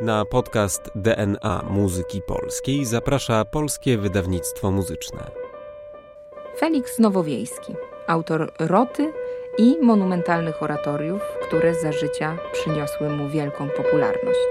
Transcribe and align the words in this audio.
Na 0.00 0.24
podcast 0.24 0.90
DNA 0.94 1.64
Muzyki 1.70 2.22
Polskiej 2.22 2.84
zaprasza 2.84 3.44
Polskie 3.44 3.98
Wydawnictwo 3.98 4.70
Muzyczne. 4.70 5.30
Felix 6.58 6.98
Nowowiejski, 6.98 7.74
autor 8.06 8.52
Roty 8.58 9.12
i 9.58 9.76
monumentalnych 9.82 10.62
oratoriów, 10.62 11.22
które 11.46 11.74
za 11.74 11.92
życia 11.92 12.36
przyniosły 12.52 13.10
mu 13.10 13.28
wielką 13.28 13.68
popularność. 13.68 14.48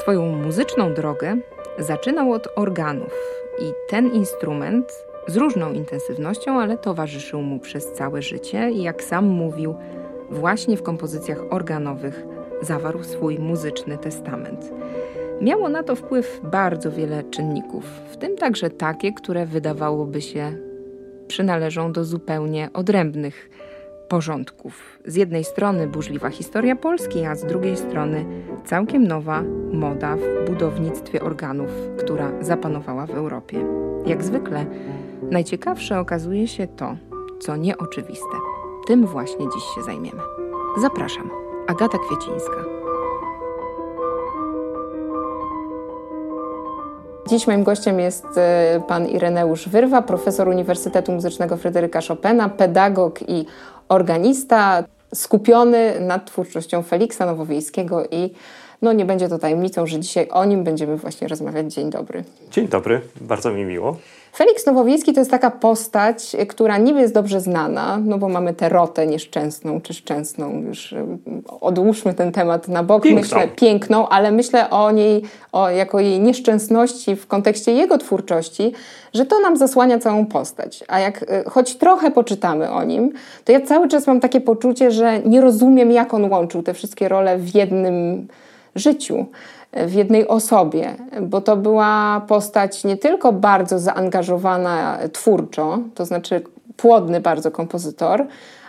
Swoją 0.00 0.26
muzyczną 0.26 0.94
drogę 0.94 1.36
zaczynał 1.78 2.32
od 2.32 2.48
organów 2.56 3.14
i 3.58 3.72
ten 3.88 4.12
instrument 4.12 5.06
z 5.26 5.36
różną 5.36 5.72
intensywnością, 5.72 6.60
ale 6.60 6.78
towarzyszył 6.78 7.42
mu 7.42 7.58
przez 7.58 7.92
całe 7.92 8.22
życie 8.22 8.70
i 8.70 8.82
jak 8.82 9.02
sam 9.02 9.24
mówił, 9.24 9.74
właśnie 10.30 10.76
w 10.76 10.82
kompozycjach 10.82 11.38
organowych 11.50 12.24
zawarł 12.62 13.02
swój 13.02 13.38
muzyczny 13.38 13.98
testament. 13.98 14.72
Miało 15.40 15.68
na 15.68 15.82
to 15.82 15.96
wpływ 15.96 16.40
bardzo 16.44 16.92
wiele 16.92 17.24
czynników, 17.24 17.84
w 17.84 18.16
tym 18.16 18.36
także 18.36 18.70
takie, 18.70 19.12
które 19.12 19.46
wydawałoby 19.46 20.20
się 20.20 20.52
przynależą 21.26 21.92
do 21.92 22.04
zupełnie 22.04 22.70
odrębnych 22.74 23.50
porządków. 24.08 24.98
Z 25.04 25.14
jednej 25.14 25.44
strony 25.44 25.86
burzliwa 25.88 26.30
historia 26.30 26.76
Polski, 26.76 27.24
a 27.24 27.34
z 27.34 27.44
drugiej 27.44 27.76
strony 27.76 28.24
całkiem 28.64 29.06
nowa 29.06 29.42
moda 29.72 30.16
w 30.16 30.50
budownictwie 30.50 31.22
organów, 31.22 31.70
która 31.98 32.32
zapanowała 32.40 33.06
w 33.06 33.10
Europie. 33.10 33.64
Jak 34.06 34.24
zwykle, 34.24 34.66
najciekawsze 35.30 36.00
okazuje 36.00 36.48
się 36.48 36.66
to, 36.66 36.96
co 37.40 37.56
nieoczywiste. 37.56 38.36
Tym 38.86 39.06
właśnie 39.06 39.46
dziś 39.54 39.64
się 39.74 39.82
zajmiemy. 39.82 40.20
Zapraszam. 40.80 41.41
Agata 41.66 41.98
Kwiecińska. 41.98 42.64
Dziś 47.28 47.46
moim 47.46 47.64
gościem 47.64 48.00
jest 48.00 48.26
e, 48.36 48.82
pan 48.88 49.08
Ireneusz 49.08 49.68
Wyrwa, 49.68 50.02
profesor 50.02 50.48
Uniwersytetu 50.48 51.12
Muzycznego 51.12 51.56
Fryderyka 51.56 52.00
Chopina, 52.08 52.48
pedagog 52.48 53.28
i 53.28 53.46
organista, 53.88 54.84
skupiony 55.14 56.00
nad 56.00 56.26
twórczością 56.26 56.82
Feliksa 56.82 57.26
Nowowiejskiego 57.26 58.04
i 58.10 58.30
no 58.82 58.92
nie 58.92 59.04
będzie 59.04 59.28
to 59.28 59.38
tajemnicą, 59.38 59.86
że 59.86 60.00
dzisiaj 60.00 60.28
o 60.30 60.44
nim 60.44 60.64
będziemy 60.64 60.96
właśnie 60.96 61.28
rozmawiać. 61.28 61.74
Dzień 61.74 61.90
dobry. 61.90 62.24
Dzień 62.50 62.68
dobry, 62.68 63.00
bardzo 63.20 63.50
mi 63.50 63.64
miło. 63.64 63.96
Felix 64.34 64.66
Nowowiejski 64.66 65.12
to 65.12 65.20
jest 65.20 65.30
taka 65.30 65.50
postać, 65.50 66.36
która 66.48 66.78
niby 66.78 67.00
jest 67.00 67.14
dobrze 67.14 67.40
znana, 67.40 67.98
no 68.04 68.18
bo 68.18 68.28
mamy 68.28 68.54
tę 68.54 68.68
rotę 68.68 69.06
nieszczęsną 69.06 69.80
czy 69.80 69.94
szczęsną, 69.94 70.62
już 70.62 70.94
odłóżmy 71.60 72.14
ten 72.14 72.32
temat 72.32 72.68
na 72.68 72.82
bok, 72.82 73.02
piękną. 73.02 73.20
myślę 73.20 73.48
piękną, 73.48 74.08
ale 74.08 74.32
myślę 74.32 74.70
o 74.70 74.90
niej, 74.90 75.22
o, 75.52 75.70
jako 75.70 76.00
jej 76.00 76.20
nieszczęsności 76.20 77.16
w 77.16 77.26
kontekście 77.26 77.72
jego 77.72 77.98
twórczości, 77.98 78.72
że 79.14 79.26
to 79.26 79.40
nam 79.40 79.56
zasłania 79.56 79.98
całą 79.98 80.26
postać. 80.26 80.84
A 80.88 81.00
jak 81.00 81.22
y, 81.22 81.26
choć 81.50 81.76
trochę 81.76 82.10
poczytamy 82.10 82.70
o 82.70 82.84
nim, 82.84 83.12
to 83.44 83.52
ja 83.52 83.60
cały 83.60 83.88
czas 83.88 84.06
mam 84.06 84.20
takie 84.20 84.40
poczucie, 84.40 84.90
że 84.90 85.20
nie 85.20 85.40
rozumiem, 85.40 85.90
jak 85.90 86.14
on 86.14 86.30
łączył 86.30 86.62
te 86.62 86.74
wszystkie 86.74 87.08
role 87.08 87.38
w 87.38 87.54
jednym 87.54 88.26
życiu 88.74 89.26
w 89.72 89.92
jednej 89.92 90.28
osobie, 90.28 90.94
bo 91.22 91.40
to 91.40 91.56
była 91.56 92.22
postać 92.28 92.84
nie 92.84 92.96
tylko 92.96 93.32
bardzo 93.32 93.78
zaangażowana 93.78 94.98
twórczo, 95.12 95.78
to 95.94 96.04
znaczy 96.04 96.42
płodny 96.76 97.20
bardzo 97.20 97.50
kompozytor, 97.50 98.26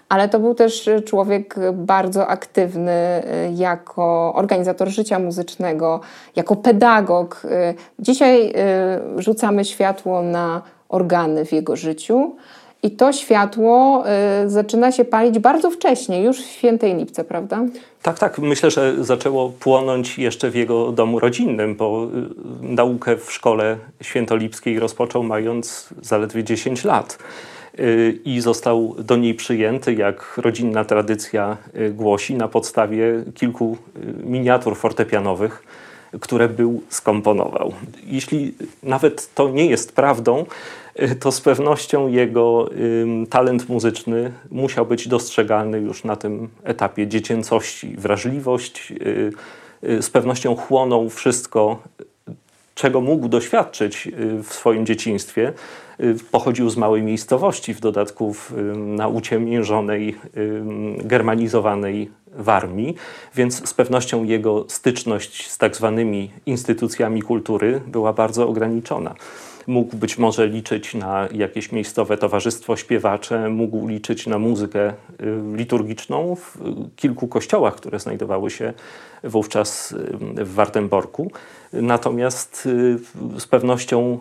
ale 0.10 0.30
to 0.30 0.40
był 0.40 0.56
też 0.56 0.90
człowiek 1.06 1.56
bardzo 1.74 2.28
aktywny 2.28 3.24
jako 3.56 4.34
organizator 4.36 4.90
życia 4.90 5.20
muzycznego, 5.20 6.00
jako 6.36 6.56
pedagog. 6.56 7.44
Dzisiaj 8.00 8.54
rzucamy 9.18 9.66
światło 9.66 10.22
na 10.22 10.62
organy 10.90 11.46
w 11.46 11.52
jego 11.52 11.76
życiu. 11.76 12.36
I 12.84 12.92
to 12.92 13.14
światło 13.14 14.04
y, 14.46 14.50
zaczyna 14.50 14.92
się 14.92 15.06
palić 15.06 15.40
bardzo 15.40 15.72
wcześnie, 15.72 16.24
już 16.24 16.42
w 16.42 16.46
Świętej 16.46 16.96
Lipce, 16.96 17.24
prawda? 17.24 17.66
Tak, 18.02 18.20
tak. 18.20 18.40
Myślę, 18.40 18.72
że 18.72 19.04
zaczęło 19.04 19.50
płonąć 19.50 20.18
jeszcze 20.18 20.50
w 20.50 20.56
jego 20.56 20.92
domu 20.92 21.20
rodzinnym, 21.20 21.76
bo 21.76 22.04
y, 22.06 22.10
naukę 22.62 23.18
w 23.18 23.32
szkole 23.32 23.78
świętolipskiej 24.02 24.80
rozpoczął 24.80 25.24
mając 25.24 25.90
zaledwie 26.02 26.44
10 26.44 26.84
lat. 26.84 27.18
Y, 27.80 28.20
I 28.26 28.42
został 28.42 28.96
do 29.00 29.16
niej 29.16 29.34
przyjęty, 29.34 29.94
jak 29.94 30.38
rodzinna 30.38 30.86
tradycja 30.86 31.58
y, 31.76 31.90
głosi, 31.90 32.36
na 32.36 32.48
podstawie 32.48 33.24
kilku 33.34 33.78
y, 33.98 34.00
miniatur 34.26 34.78
fortepianowych, 34.78 35.64
które 36.22 36.50
był 36.50 36.84
skomponował. 36.90 37.74
Jeśli 38.06 38.54
nawet 38.84 39.34
to 39.34 39.50
nie 39.50 39.66
jest 39.66 39.96
prawdą, 39.96 40.46
Y, 41.02 41.16
to 41.16 41.32
z 41.32 41.42
pewnością 41.42 42.08
jego 42.08 42.70
talent 43.30 43.70
muzyczny 43.70 44.32
musiał 44.52 44.86
być 44.86 45.08
dostrzegalny 45.08 45.80
już 45.80 46.04
na 46.04 46.16
tym 46.16 46.50
etapie 46.64 47.08
dziecięcości. 47.08 47.96
Wrażliwość 47.98 48.92
y, 48.92 49.32
y, 49.90 50.02
z 50.02 50.10
pewnością 50.10 50.56
chłonął 50.56 51.10
wszystko, 51.10 51.80
czego 52.76 53.02
mógł 53.02 53.28
doświadczyć 53.28 54.12
w 54.44 54.54
swoim 54.54 54.86
dzieciństwie. 54.86 55.54
Pochodził 56.32 56.70
z 56.70 56.78
małej 56.78 57.02
miejscowości, 57.02 57.74
w 57.74 57.80
dodatku 57.80 58.36
na 58.76 59.08
uciemiężonej, 59.08 60.16
germanizowanej 60.98 62.12
Warmii, 62.36 62.96
więc 63.36 63.70
z 63.70 63.74
pewnością 63.74 64.24
jego 64.24 64.66
styczność 64.68 65.50
z 65.52 65.58
tak 65.58 65.76
zwanymi 65.76 66.32
instytucjami 66.46 67.22
kultury 67.22 67.82
była 67.88 68.14
bardzo 68.14 68.48
ograniczona. 68.50 69.16
Mógł 69.68 69.98
być 69.98 70.18
może 70.18 70.48
liczyć 70.48 70.94
na 70.94 71.28
jakieś 71.32 71.72
miejscowe 71.72 72.18
towarzystwo 72.18 72.76
śpiewacze, 72.76 73.50
mógł 73.50 73.88
liczyć 73.88 74.28
na 74.28 74.40
muzykę 74.40 74.90
y, 74.90 74.94
liturgiczną 75.56 76.36
w 76.36 76.58
kilku 76.96 77.28
kościołach, 77.28 77.76
które 77.76 78.00
znajdowały 78.00 78.50
się 78.50 78.74
wówczas 79.24 79.92
y, 79.92 80.46
w 80.46 80.54
Wartenborku. 80.54 81.32
Natomiast 81.74 82.66
y, 82.66 83.40
z 83.40 83.48
pewnością 83.48 84.20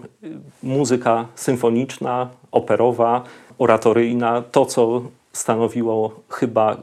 muzyka 0.62 1.26
symfoniczna, 1.34 2.28
operowa, 2.52 3.24
oratoryjna, 3.58 4.42
to 4.42 4.66
co 4.66 5.02
stanowiło 5.32 6.20
chyba 6.28 6.82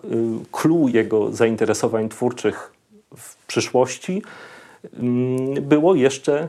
clue 0.52 0.88
jego 0.88 1.32
zainteresowań 1.32 2.10
twórczych 2.10 2.74
w 3.18 3.46
przyszłości, 3.46 4.22
było 5.62 5.96
jeszcze 5.96 6.48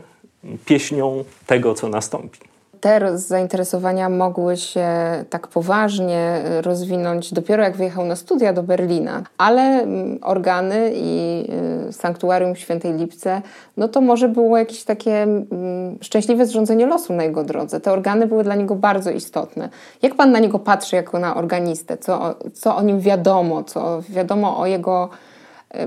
pieśnią 0.65 1.25
tego, 1.47 1.75
co 1.75 1.88
nastąpi. 1.88 2.50
Te 2.80 3.18
zainteresowania 3.18 4.08
mogły 4.08 4.56
się 4.56 4.88
tak 5.30 5.48
poważnie 5.48 6.42
rozwinąć 6.62 7.34
dopiero 7.34 7.62
jak 7.62 7.76
wyjechał 7.76 8.04
na 8.04 8.16
studia 8.16 8.52
do 8.52 8.62
Berlina, 8.62 9.22
ale 9.38 9.62
mm, 9.62 10.18
organy 10.22 10.92
i 10.94 11.44
y, 11.88 11.92
sanktuarium 11.92 12.56
Świętej 12.56 12.92
Lipce, 12.92 13.42
no 13.76 13.88
to 13.88 14.00
może 14.00 14.28
było 14.28 14.58
jakieś 14.58 14.84
takie 14.84 15.22
mm, 15.22 15.98
szczęśliwe 16.00 16.46
zrządzenie 16.46 16.86
losu 16.86 17.12
na 17.12 17.24
jego 17.24 17.44
drodze. 17.44 17.80
Te 17.80 17.92
organy 17.92 18.26
były 18.26 18.44
dla 18.44 18.54
niego 18.54 18.74
bardzo 18.74 19.10
istotne. 19.10 19.69
Jak 20.02 20.14
pan 20.14 20.32
na 20.32 20.38
niego 20.38 20.58
patrzy 20.58 20.96
jako 20.96 21.19
na 21.19 21.36
organistę? 21.36 21.96
Co, 21.96 22.34
co 22.54 22.76
o 22.76 22.82
nim 22.82 23.00
wiadomo? 23.00 23.64
Co 23.64 24.02
wiadomo 24.08 24.58
o 24.58 24.66
jego 24.66 25.08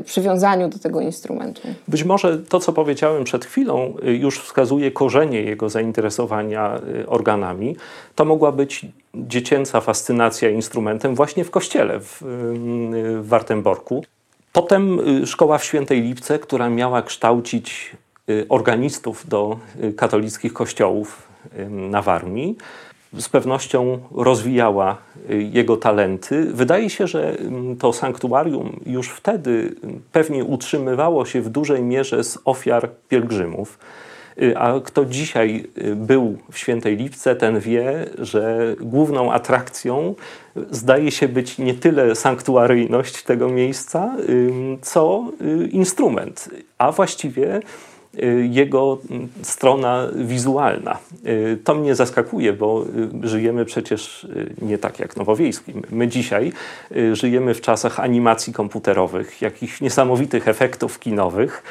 przywiązaniu 0.05 0.69
do 0.69 0.79
tego 0.79 1.01
instrumentu. 1.01 1.61
Być 1.87 2.03
może 2.03 2.37
to, 2.37 2.59
co 2.59 2.73
powiedziałem 2.73 3.23
przed 3.23 3.45
chwilą, 3.45 3.93
y, 4.07 4.17
już 4.17 4.39
wskazuje 4.39 4.91
korzenie 4.91 5.41
jego 5.41 5.69
zainteresowania 5.69 6.79
y, 7.01 7.09
organami. 7.09 7.75
To 8.15 8.25
mogła 8.25 8.51
być 8.51 8.85
dziecięca 9.15 9.81
fascynacja 9.81 10.49
instrumentem 10.49 11.15
właśnie 11.15 11.43
w 11.43 11.51
kościele 11.51 11.99
w, 11.99 12.21
y, 12.21 13.21
w. 13.21 13.39
Potem 14.53 14.99
szkoła 15.25 15.57
w 15.57 15.63
Świętej 15.63 16.01
Lipce, 16.01 16.39
która 16.39 16.69
miała 16.69 17.01
kształcić 17.01 17.91
organistów 18.49 19.27
do 19.27 19.57
katolickich 19.97 20.53
kościołów 20.53 21.27
na 21.69 22.01
Warmii 22.01 22.57
z 23.17 23.29
pewnością 23.29 23.99
rozwijała 24.11 24.97
y, 25.29 25.43
jego 25.43 25.77
talenty. 25.77 26.45
Wydaje 26.53 26.89
się, 26.89 27.07
że 27.07 27.39
mm, 27.39 27.77
to 27.77 27.93
sanktuarium 27.93 28.79
już 28.85 29.09
wtedy 29.09 29.75
pewnie 30.11 30.43
utrzymywało 30.43 31.25
się 31.25 31.41
w 31.41 31.49
dużej 31.49 31.83
mierze 31.83 32.23
z 32.23 32.37
ofiar 32.45 32.89
pielgrzymów. 33.09 33.79
Y, 34.41 34.57
a 34.57 34.79
kto 34.79 35.05
dzisiaj 35.05 35.65
y, 35.77 35.95
był 35.95 36.37
w 36.51 36.57
Świętej 36.57 36.95
Lipce, 36.97 37.35
ten 37.35 37.59
wie, 37.59 38.05
że 38.17 38.75
główną 38.81 39.31
atrakcją 39.31 40.15
zdaje 40.71 41.11
się 41.11 41.27
być 41.27 41.57
nie 41.57 41.73
tyle 41.73 42.15
sanktuaryjność 42.15 43.23
tego 43.23 43.49
miejsca, 43.49 44.15
co 44.81 45.31
instrument, 45.71 46.49
a 46.77 46.91
właściwie 46.91 47.61
jego 48.49 48.97
mm, 49.09 49.27
strona 49.41 50.07
wizualna. 50.15 50.97
Y, 51.25 51.57
to 51.63 51.75
mnie 51.75 51.95
zaskakuje, 51.95 52.53
bo 52.53 52.85
y, 53.23 53.27
żyjemy 53.27 53.65
przecież 53.65 54.27
nie 54.61 54.77
tak 54.77 54.99
jak 54.99 55.17
Nowowiejski. 55.17 55.73
My 55.91 56.07
dzisiaj 56.07 56.51
żyjemy 57.13 57.53
w 57.53 57.61
czasach 57.61 57.99
animacji 57.99 58.53
komputerowych, 58.53 59.41
jakichś 59.41 59.81
niesamowitych 59.81 60.47
efektów 60.47 60.99
kinowych, 60.99 61.63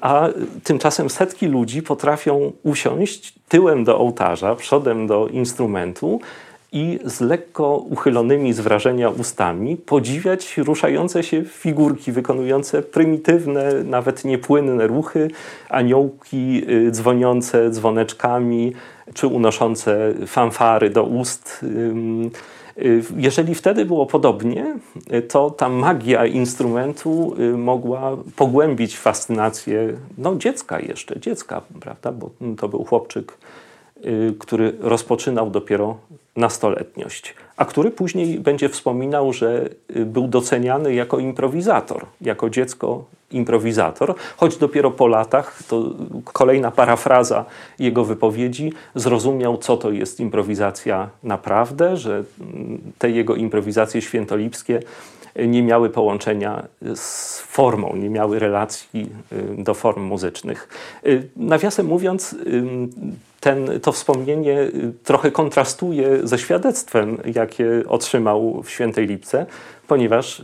a 0.00 0.28
tymczasem 0.64 1.10
setki 1.10 1.46
ludzi 1.46 1.82
potrafią 1.82 2.52
usiąść 2.62 3.34
tyłem 3.48 3.84
do 3.84 3.98
ołtarza, 3.98 4.54
przodem 4.54 5.06
do 5.06 5.28
instrumentu 5.28 6.20
i 6.72 6.98
z 7.04 7.20
lekko 7.20 7.76
uchylonymi 7.76 8.52
z 8.52 8.60
wrażenia 8.60 9.10
ustami 9.10 9.76
podziwiać 9.76 10.56
ruszające 10.56 11.22
się 11.22 11.44
figurki 11.44 12.12
wykonujące 12.12 12.82
prymitywne, 12.82 13.84
nawet 13.84 14.24
niepłynne 14.24 14.86
ruchy, 14.86 15.30
aniołki 15.68 16.62
y, 16.70 16.90
dzwoniące 16.90 17.70
dzwoneczkami 17.70 18.72
czy 19.14 19.26
unoszące 19.26 20.14
fanfary 20.26 20.90
do 20.90 21.04
ust. 21.04 21.60
Y, 21.62 23.02
jeżeli 23.16 23.54
wtedy 23.54 23.84
było 23.84 24.06
podobnie, 24.06 24.76
to 25.28 25.50
ta 25.50 25.68
magia 25.68 26.26
instrumentu 26.26 27.34
y, 27.40 27.56
mogła 27.56 28.16
pogłębić 28.36 28.98
fascynację 28.98 29.92
no, 30.18 30.36
dziecka 30.36 30.80
jeszcze, 30.80 31.20
dziecka, 31.20 31.62
prawda? 31.80 32.12
bo 32.12 32.30
to 32.56 32.68
był 32.68 32.84
chłopczyk 32.84 33.38
Y, 34.04 34.34
który 34.38 34.72
rozpoczynał 34.80 35.50
dopiero 35.50 35.96
nastoletniość, 36.36 37.34
a 37.56 37.64
który 37.64 37.90
później 37.90 38.38
będzie 38.38 38.68
wspominał, 38.68 39.32
że 39.32 39.68
y, 39.96 40.04
był 40.04 40.28
doceniany 40.28 40.94
jako 40.94 41.18
improwizator, 41.18 42.06
jako 42.20 42.50
dziecko 42.50 43.04
improwizator, 43.30 44.14
choć 44.36 44.56
dopiero 44.56 44.90
po 44.90 45.06
latach, 45.06 45.62
to 45.68 45.82
kolejna 46.24 46.70
parafraza 46.70 47.44
jego 47.78 48.04
wypowiedzi, 48.04 48.72
zrozumiał, 48.94 49.58
co 49.58 49.76
to 49.76 49.90
jest 49.90 50.20
improwizacja 50.20 51.08
naprawdę, 51.22 51.96
że 51.96 52.24
mm, 52.40 52.78
te 52.98 53.10
jego 53.10 53.34
improwizacje 53.34 54.02
świętolipskie 54.02 54.80
nie 55.38 55.62
miały 55.62 55.90
połączenia 55.90 56.66
z 56.94 57.38
formą, 57.40 57.96
nie 57.96 58.10
miały 58.10 58.38
relacji 58.38 59.10
y, 59.32 59.62
do 59.62 59.74
form 59.74 60.02
muzycznych. 60.02 60.68
Nawiasem 61.36 61.86
mówiąc, 61.86 62.36
ten, 63.40 63.80
to 63.82 63.92
wspomnienie 63.92 64.60
y, 64.60 64.92
trochę 65.04 65.30
kontrastuje 65.30 66.26
ze 66.26 66.38
świadectwem, 66.38 67.18
jakie 67.34 67.82
otrzymał 67.88 68.62
w 68.62 68.70
Świętej 68.70 69.06
Lipce, 69.06 69.46
ponieważ 69.88 70.42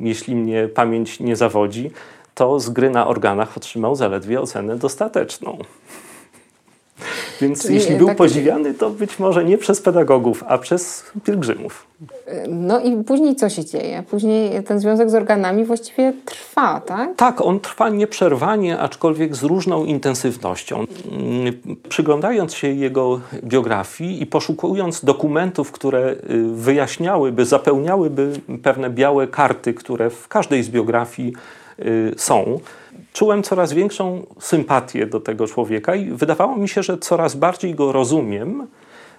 jeśli 0.00 0.36
mnie 0.36 0.68
pamięć 0.68 1.20
nie 1.20 1.36
zawodzi, 1.36 1.90
to 2.34 2.60
z 2.60 2.70
gry 2.70 2.90
na 2.90 3.06
organach 3.06 3.56
otrzymał 3.56 3.96
zaledwie 3.96 4.40
ocenę 4.40 4.76
dostateczną. 4.76 5.58
Więc 7.40 7.62
Czyli 7.62 7.74
jeśli 7.74 7.96
był 7.96 8.06
tak... 8.06 8.16
podziwiany, 8.16 8.74
to 8.74 8.90
być 8.90 9.18
może 9.18 9.44
nie 9.44 9.58
przez 9.58 9.82
pedagogów, 9.82 10.44
a 10.48 10.58
przez 10.58 11.04
pielgrzymów. 11.24 11.86
No 12.48 12.80
i 12.80 13.04
później 13.04 13.36
co 13.36 13.48
się 13.48 13.64
dzieje? 13.64 14.02
Później 14.10 14.62
ten 14.64 14.80
związek 14.80 15.10
z 15.10 15.14
organami 15.14 15.64
właściwie 15.64 16.12
trwa, 16.24 16.80
tak? 16.80 17.16
Tak, 17.16 17.40
on 17.40 17.60
trwa 17.60 17.88
nieprzerwanie, 17.88 18.78
aczkolwiek 18.78 19.36
z 19.36 19.42
różną 19.42 19.84
intensywnością. 19.84 20.84
Przyglądając 21.88 22.54
się 22.54 22.68
jego 22.68 23.20
biografii 23.44 24.22
i 24.22 24.26
poszukując 24.26 25.04
dokumentów, 25.04 25.72
które 25.72 26.10
y, 26.10 26.16
wyjaśniałyby, 26.52 27.44
zapełniałyby 27.44 28.32
pewne 28.62 28.90
białe 28.90 29.26
karty, 29.26 29.74
które 29.74 30.10
w 30.10 30.28
każdej 30.28 30.62
z 30.62 30.68
biografii 30.68 31.32
y, 31.78 32.14
są, 32.16 32.60
czułem 33.12 33.42
coraz 33.42 33.72
większą 33.72 34.26
sympatię 34.40 35.06
do 35.06 35.20
tego 35.20 35.46
człowieka 35.46 35.94
i 35.94 36.10
wydawało 36.10 36.56
mi 36.56 36.68
się, 36.68 36.82
że 36.82 36.98
coraz 36.98 37.34
bardziej 37.34 37.74
go 37.74 37.92
rozumiem, 37.92 38.66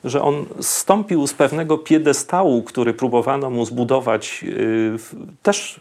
że 0.04 0.22
on 0.22 0.46
stąpił 0.62 1.28
z 1.28 1.34
pewnego 1.34 1.78
piedestału, 1.78 2.64
który 2.64 2.94
próbowano 2.94 3.50
mu 3.50 3.66
zbudować 3.66 4.44
y, 4.44 4.98
też 5.44 5.80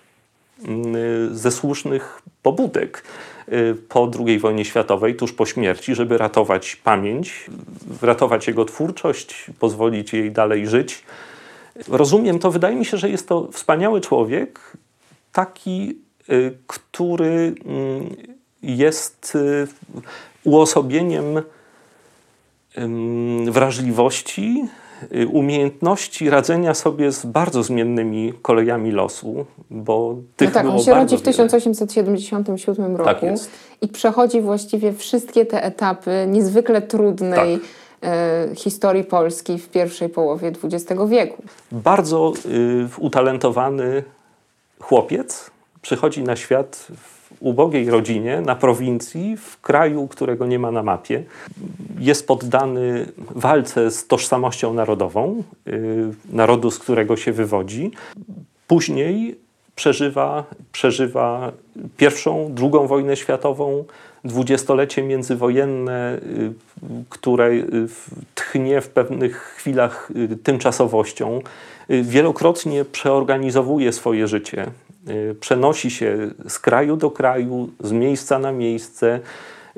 y, 0.68 1.36
ze 1.36 1.50
słusznych 1.50 2.22
pobudek 2.42 3.04
y, 3.48 3.76
po 3.88 4.10
II 4.26 4.38
wojnie 4.38 4.64
światowej, 4.64 5.16
tuż 5.16 5.32
po 5.32 5.46
śmierci, 5.46 5.94
żeby 5.94 6.18
ratować 6.18 6.76
pamięć, 6.76 7.46
ratować 8.02 8.46
jego 8.46 8.64
twórczość, 8.64 9.46
pozwolić 9.58 10.12
jej 10.12 10.32
dalej 10.32 10.66
żyć. 10.66 11.02
Rozumiem 11.88 12.38
to, 12.38 12.50
wydaje 12.50 12.76
mi 12.76 12.84
się, 12.84 12.96
że 12.96 13.10
jest 13.10 13.28
to 13.28 13.48
wspaniały 13.52 14.00
człowiek, 14.00 14.60
taki 15.32 16.07
który 16.66 17.54
mm, 17.64 18.16
jest 18.62 19.34
y, 19.34 19.66
uosobieniem 20.44 21.42
wrażliwości, 23.50 24.68
y, 25.14 25.28
umiejętności 25.28 26.30
radzenia 26.30 26.74
sobie 26.74 27.12
z 27.12 27.26
bardzo 27.26 27.62
zmiennymi 27.62 28.32
kolejami 28.42 28.90
losu, 28.90 29.46
bo 29.70 30.16
tych 30.36 30.48
no 30.48 30.54
tak, 30.54 30.66
on 30.66 30.80
się 30.80 30.94
rodzi 30.94 31.16
w 31.16 31.22
1877 31.22 32.96
roku 32.96 33.04
tak 33.04 33.22
i 33.80 33.88
przechodzi 33.88 34.40
właściwie 34.40 34.92
wszystkie 34.92 35.46
te 35.46 35.64
etapy 35.64 36.26
niezwykle 36.28 36.82
trudnej 36.82 37.58
tak. 37.58 37.68
E, 38.02 38.48
historii 38.54 39.04
Polski 39.04 39.58
w 39.58 39.68
pierwszej 39.68 40.08
połowie 40.08 40.52
XX 40.64 41.02
wieku. 41.08 41.42
Bardzo 41.72 42.32
y, 42.46 42.88
utalentowany 42.98 44.02
chłopiec, 44.80 45.50
przychodzi 45.82 46.22
na 46.22 46.36
świat 46.36 46.88
w 46.96 47.18
ubogiej 47.40 47.90
rodzinie, 47.90 48.40
na 48.40 48.56
prowincji, 48.56 49.36
w 49.36 49.60
kraju, 49.60 50.08
którego 50.08 50.46
nie 50.46 50.58
ma 50.58 50.70
na 50.70 50.82
mapie. 50.82 51.24
Jest 51.98 52.26
poddany 52.26 53.06
walce 53.18 53.90
z 53.90 54.06
tożsamością 54.06 54.74
narodową, 54.74 55.42
yy, 55.66 55.74
narodu, 56.30 56.70
z 56.70 56.78
którego 56.78 57.16
się 57.16 57.32
wywodzi. 57.32 57.90
Później 58.66 59.38
przeżywa, 59.76 60.44
przeżywa 60.72 61.52
pierwszą, 61.96 62.54
drugą 62.54 62.86
wojnę 62.86 63.16
światową, 63.16 63.84
dwudziestolecie 64.24 65.02
międzywojenne, 65.02 66.18
yy, 66.38 66.52
które 67.08 67.56
yy, 67.56 67.88
tchnie 68.34 68.80
w 68.80 68.88
pewnych 68.88 69.36
chwilach 69.36 70.10
tymczasowością. 70.42 71.40
Wielokrotnie 71.88 72.84
przeorganizowuje 72.84 73.92
swoje 73.92 74.28
życie 74.28 74.66
Y, 74.66 74.87
przenosi 75.40 75.90
się 75.90 76.30
z 76.48 76.58
kraju 76.58 76.96
do 76.96 77.10
kraju, 77.10 77.68
z 77.80 77.92
miejsca 77.92 78.38
na 78.38 78.52
miejsce, 78.52 79.20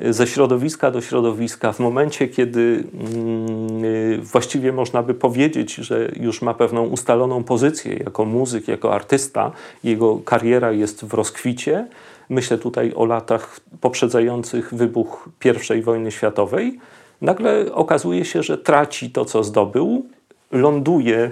y, 0.04 0.12
ze 0.12 0.26
środowiska 0.26 0.90
do 0.90 1.00
środowiska. 1.00 1.72
W 1.72 1.78
momencie, 1.78 2.28
kiedy 2.28 2.84
mm, 2.94 3.84
y, 3.84 4.18
właściwie 4.22 4.72
można 4.72 5.02
by 5.02 5.14
powiedzieć, 5.14 5.74
że 5.74 6.12
już 6.20 6.42
ma 6.42 6.54
pewną 6.54 6.86
ustaloną 6.86 7.44
pozycję 7.44 7.96
jako 7.96 8.24
muzyk, 8.24 8.68
jako 8.68 8.94
artysta, 8.94 9.52
jego 9.84 10.16
kariera 10.16 10.72
jest 10.72 11.04
w 11.04 11.14
rozkwicie. 11.14 11.86
Myślę 12.28 12.58
tutaj 12.58 12.92
o 12.96 13.04
latach 13.04 13.60
poprzedzających 13.80 14.74
wybuch 14.74 15.28
I 15.78 15.82
wojny 15.82 16.10
światowej. 16.10 16.78
Nagle 17.20 17.72
okazuje 17.72 18.24
się, 18.24 18.42
że 18.42 18.58
traci 18.58 19.10
to, 19.10 19.24
co 19.24 19.44
zdobył, 19.44 20.06
ląduje 20.52 21.18
e, 21.18 21.30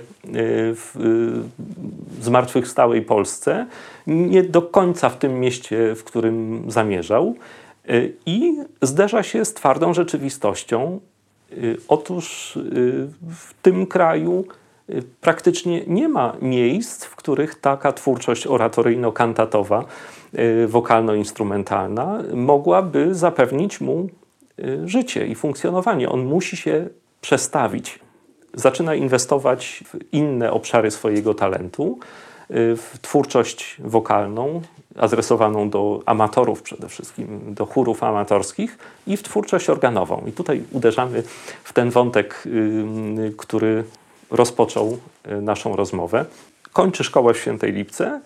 w 0.75 0.97
e, 0.97 2.23
zmartwychwstałej 2.23 3.03
Polsce, 3.03 3.67
nie 4.07 4.43
do 4.43 4.63
końca 4.63 5.09
w 5.09 5.19
tym 5.19 5.41
mieście, 5.41 5.95
w 5.95 6.05
którym 6.05 6.65
zamierzał 6.69 7.35
e, 7.89 7.93
i 8.27 8.59
zderza 8.83 9.23
się 9.23 9.45
z 9.45 9.55
twardą 9.55 9.95
rzeczywistością. 9.95 11.01
Otóż 11.89 12.59
w 13.31 13.55
tym 13.63 13.87
kraju 13.87 14.45
praktycznie 15.21 15.83
nie 15.87 16.09
ma 16.09 16.37
miejsc, 16.43 17.05
w 17.05 17.17
których 17.17 17.55
taka 17.55 17.93
twórczość 17.93 18.47
oratoryjno-kantatowa, 18.47 19.85
wokalno-instrumentalna 20.67 22.23
mogłaby 22.35 23.15
zapewnić 23.15 23.81
mu 23.81 24.09
życie 24.85 25.27
i 25.27 25.35
funkcjonowanie. 25.35 26.09
On 26.09 26.25
musi 26.25 26.57
się 26.57 26.89
przestawić 27.21 28.01
zaczyna 28.55 28.95
inwestować 28.95 29.85
w 29.93 30.13
inne 30.13 30.53
obszary 30.53 30.91
swojego 30.91 31.35
talentu, 31.35 31.99
y, 32.51 32.77
w 32.77 32.99
twórczość 33.03 33.77
wokalną, 33.79 34.63
adresowaną 34.97 35.71
do 35.71 36.03
amatorów 36.07 36.63
przede 36.63 36.89
wszystkim, 36.89 37.55
do 37.55 37.67
chórów 37.67 38.03
amatorskich 38.03 38.79
i 39.07 39.17
w 39.17 39.23
twórczość 39.23 39.71
organową. 39.71 40.23
I 40.27 40.33
tutaj 40.33 40.63
uderzamy 40.73 41.23
w 41.65 41.73
ten 41.73 41.91
wątek, 41.91 42.43
y, 42.47 43.35
który 43.37 43.85
rozpoczął 44.31 44.99
y, 45.29 45.41
naszą 45.41 45.77
rozmowę. 45.77 46.25
Kończy 46.73 47.05
szkołę 47.05 47.35
w 47.35 47.39
Świętej 47.39 47.73
Lipce 47.73 48.21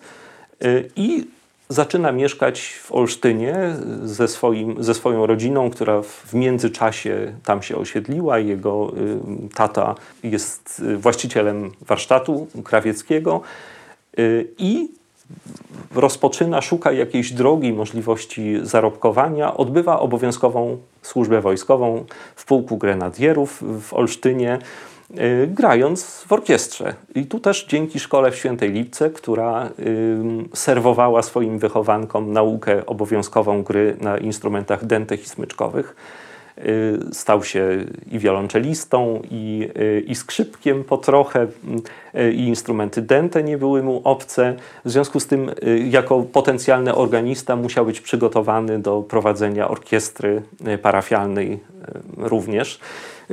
i 0.95 1.27
zaczyna 1.73 2.11
mieszkać 2.11 2.61
w 2.83 2.91
Olsztynie 2.91 3.55
ze, 4.03 4.27
swoim, 4.27 4.83
ze 4.83 4.93
swoją 4.93 5.25
rodziną, 5.25 5.69
która 5.69 6.01
w 6.01 6.33
międzyczasie 6.33 7.33
tam 7.45 7.61
się 7.63 7.77
osiedliła. 7.77 8.39
Jego 8.39 8.91
y, 8.97 9.49
tata 9.55 9.95
jest 10.23 10.83
właścicielem 10.97 11.71
warsztatu 11.81 12.47
krawieckiego 12.63 13.41
y, 14.19 14.47
i 14.57 14.89
rozpoczyna, 15.95 16.61
szuka 16.61 16.91
jakiejś 16.91 17.31
drogi, 17.31 17.73
możliwości 17.73 18.59
zarobkowania, 18.63 19.57
odbywa 19.57 19.99
obowiązkową 19.99 20.77
służbę 21.01 21.41
wojskową 21.41 22.05
w 22.35 22.45
pułku 22.45 22.77
grenadierów 22.77 23.63
w 23.81 23.93
Olsztynie, 23.93 24.53
y, 24.55 24.92
grając 25.47 26.23
w 26.27 26.31
orkiestrze. 26.31 26.93
I 27.15 27.25
tu 27.25 27.39
też 27.39 27.65
dzięki 27.65 27.99
szkole 27.99 28.31
w 28.31 28.35
Świętej 28.35 28.71
Lipce, 28.71 29.09
która 29.09 29.69
serwowała 30.53 31.21
swoim 31.21 31.59
wychowankom 31.59 32.33
naukę 32.33 32.85
obowiązkową 32.85 33.63
gry 33.63 33.97
na 34.01 34.17
instrumentach 34.17 34.85
dętych 34.85 35.23
i 35.23 35.29
smyczkowych, 35.29 35.95
Y, 36.57 36.99
stał 37.11 37.43
się 37.43 37.85
i 38.11 38.19
wiolonczelistą, 38.19 39.21
i, 39.31 39.69
y, 39.77 40.03
i 40.07 40.15
skrzypkiem 40.15 40.83
po 40.83 40.97
trochę, 40.97 41.47
y, 42.15 42.33
i 42.33 42.47
instrumenty 42.47 43.01
dęte 43.01 43.43
nie 43.43 43.57
były 43.57 43.83
mu 43.83 44.01
obce. 44.03 44.55
W 44.85 44.91
związku 44.91 45.19
z 45.19 45.27
tym, 45.27 45.51
jako 45.89 46.21
potencjalny 46.21 46.95
organista, 46.95 47.55
musiał 47.55 47.85
być 47.85 48.01
przygotowany 48.01 48.79
do 48.79 49.01
prowadzenia 49.01 49.67
orkiestry 49.67 50.41
parafialnej 50.81 51.59
również. 52.17 52.79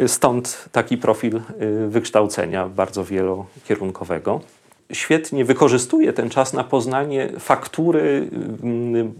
Stąd 0.06 0.68
taki 0.72 0.98
profil 0.98 1.40
wykształcenia 1.88 2.68
bardzo 2.68 3.04
wielokierunkowego. 3.04 4.40
Świetnie 4.92 5.44
wykorzystuje 5.44 6.12
ten 6.12 6.30
czas 6.30 6.52
na 6.52 6.64
poznanie 6.64 7.28
faktury 7.38 8.30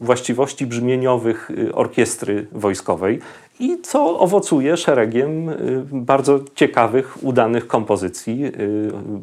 właściwości 0.00 0.66
brzmieniowych 0.66 1.50
orkiestry 1.72 2.46
wojskowej 2.52 3.20
i 3.60 3.80
co 3.82 4.18
owocuje 4.18 4.76
szeregiem 4.76 5.48
y, 5.48 5.84
bardzo 5.92 6.40
ciekawych, 6.54 7.24
udanych 7.24 7.66
kompozycji, 7.66 8.44
y, 8.44 8.50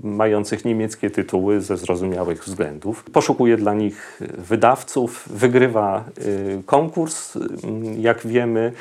mających 0.04 0.66
niemieckie 0.66 1.10
tytuły 1.10 1.62
ze 1.62 1.78
zrozumiałych 1.78 2.44
względów. 2.44 3.04
Poszukuje 3.04 3.58
dla 3.58 3.74
nich 3.74 4.22
wydawców, 4.38 5.30
wygrywa 5.30 6.04
y, 6.18 6.62
konkurs, 6.66 7.38
jak 8.00 8.28
wiemy, 8.28 8.72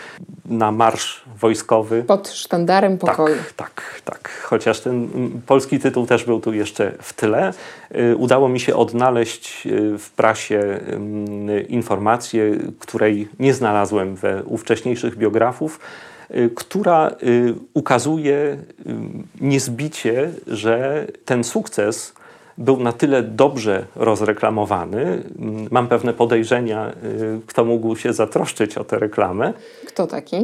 na 0.44 0.72
marsz 0.72 1.24
wojskowy. 1.40 2.04
Pod 2.06 2.28
sztandarem 2.28 2.98
pokoju. 2.98 3.36
Tak, 3.56 3.56
tak, 3.56 4.00
tak. 4.04 4.30
Chociaż 4.42 4.80
ten 4.80 5.08
polski 5.46 5.78
tytuł 5.78 6.06
też 6.06 6.24
był 6.24 6.40
tu 6.40 6.52
jeszcze 6.52 6.92
w 7.02 7.12
tyle. 7.12 7.52
Udało 8.16 8.48
mi 8.48 8.60
się 8.60 8.76
odnaleźć 8.76 9.68
w 9.98 10.10
prasie 10.16 10.80
informację, 11.68 12.58
której 12.78 13.28
nie 13.38 13.54
znalazłem 13.54 14.16
we 14.16 14.44
ówcześniejszych 14.44 15.16
biografiach, 15.16 15.45
paragrafów, 15.46 15.80
y, 16.30 16.50
która 16.54 17.10
y, 17.22 17.54
ukazuje 17.74 18.34
y, 18.34 18.58
niezbicie, 19.40 20.30
że 20.46 21.06
ten 21.24 21.44
sukces 21.44 22.12
był 22.58 22.80
na 22.80 22.92
tyle 22.92 23.22
dobrze 23.22 23.86
rozreklamowany. 23.96 25.02
Mm, 25.02 25.68
mam 25.70 25.88
pewne 25.88 26.12
podejrzenia, 26.12 26.92
kto 27.46 27.64
mógł 27.64 27.96
się 27.96 28.12
zatroszczyć 28.12 28.78
o 28.78 28.84
tę 28.84 28.98
reklamę. 28.98 29.52
Kto 29.86 30.06
taki? 30.06 30.36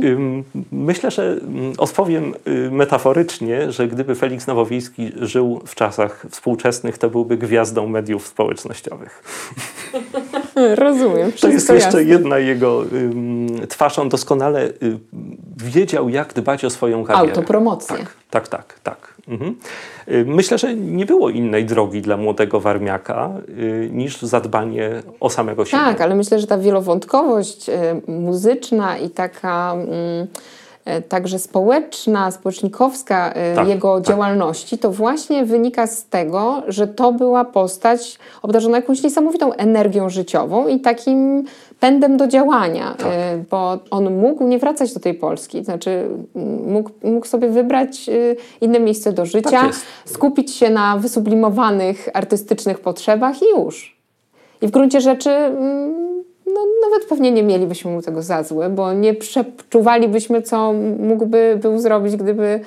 Myślę, 0.73 1.11
że 1.11 1.23
mm, 1.23 1.73
odpowiem 1.79 2.35
metaforycznie, 2.71 3.73
że 3.73 3.89
gdyby 3.89 4.15
Felix 4.15 4.47
Nowowiejski 4.47 5.13
żył 5.21 5.61
w 5.67 5.75
czasach 5.75 6.27
współczesnych, 6.31 6.99
to 6.99 7.11
byłby 7.11 7.37
gwiazdą 7.37 7.87
mediów 7.87 8.27
społecznościowych. 8.27 9.23
Rozumiem. 10.75 11.33
To 11.33 11.49
jest 11.49 11.69
jeszcze 11.69 11.75
jasne. 11.75 12.03
jedna 12.03 12.39
jego 12.39 12.77
um, 12.79 13.67
twarz. 13.69 13.99
On 13.99 14.09
doskonale 14.09 14.65
y, 14.65 14.73
wiedział, 15.57 16.09
jak 16.09 16.33
dbać 16.33 16.65
o 16.65 16.71
swoją 16.71 17.05
karierę. 17.05 17.29
Autopromocję. 17.29 17.97
Tak, 17.97 18.09
tak, 18.31 18.49
tak. 18.49 18.81
tak. 18.83 19.15
Mhm. 19.29 19.57
Y, 20.09 20.25
myślę, 20.27 20.59
że 20.59 20.75
nie 20.75 21.07
było 21.07 21.31
innej 21.31 21.65
drogi 21.65 22.03
dla 22.03 22.17
młodego 22.17 22.61
warmiaka 22.61 23.31
y, 23.49 23.91
niż 23.93 24.23
zadbanie 24.23 24.91
o 25.21 25.31
samego 25.31 25.65
siebie. 25.65 25.83
Tak, 25.83 26.01
ale 26.01 26.15
myślę, 26.15 26.39
że 26.39 26.47
ta 26.47 26.59
wielowątkowość 26.59 27.71
muzyczna 28.07 28.99
i 28.99 29.11
taka. 29.11 29.77
Mm, 30.85 30.93
E, 30.93 31.03
także 31.03 31.39
społeczna, 31.39 32.31
społecznikowska 32.31 33.33
e, 33.33 33.55
tak, 33.55 33.69
jego 33.69 33.95
tak. 33.95 34.07
działalności, 34.07 34.79
to 34.79 34.91
właśnie 34.91 35.45
wynika 35.45 35.87
z 35.87 36.05
tego, 36.05 36.63
że 36.69 36.87
to 36.87 37.13
była 37.13 37.45
postać 37.45 38.19
obdarzona 38.43 38.77
jakąś 38.77 39.03
niesamowitą 39.03 39.53
energią 39.53 40.11
życiową 40.11 40.69
i 40.69 40.81
takim 40.81 41.45
pędem 41.81 42.17
do 42.17 42.27
działania, 42.27 42.95
tak. 42.99 43.07
E, 43.07 43.45
bo 43.51 43.79
on 43.91 44.21
mógł 44.21 44.47
nie 44.47 44.59
wracać 44.59 44.95
do 44.95 45.01
tej 45.01 45.15
Polski, 45.15 45.65
znaczy 45.65 46.09
mógł, 46.67 46.91
mógł 47.03 47.27
sobie 47.27 47.49
wybrać 47.49 48.11
inne 48.61 48.81
miejsce 48.81 49.13
do 49.13 49.27
życia, 49.27 49.51
tak 49.51 49.73
skupić 50.05 50.55
się 50.55 50.71
na 50.71 50.97
wysublimowanych 50.97 52.09
artystycznych 52.15 52.81
potrzebach 52.81 53.43
i 53.43 53.61
już. 53.61 53.97
I 54.63 54.67
w 54.67 54.71
gruncie 54.71 55.01
rzeczy 55.01 55.31
no, 56.55 56.91
nawet 56.91 57.09
pewnie 57.09 57.31
nie 57.31 57.43
mielibyśmy 57.43 57.91
mu 57.91 58.03
tego 58.03 58.23
za 58.23 58.43
złe, 58.43 58.71
bo 58.71 58.93
nie 58.93 59.15
przeczuwalibyśmy, 59.15 60.43
co 60.43 60.73
mógłby 60.99 61.59
był 61.63 61.79
zrobić, 61.79 62.17
gdyby, 62.17 62.61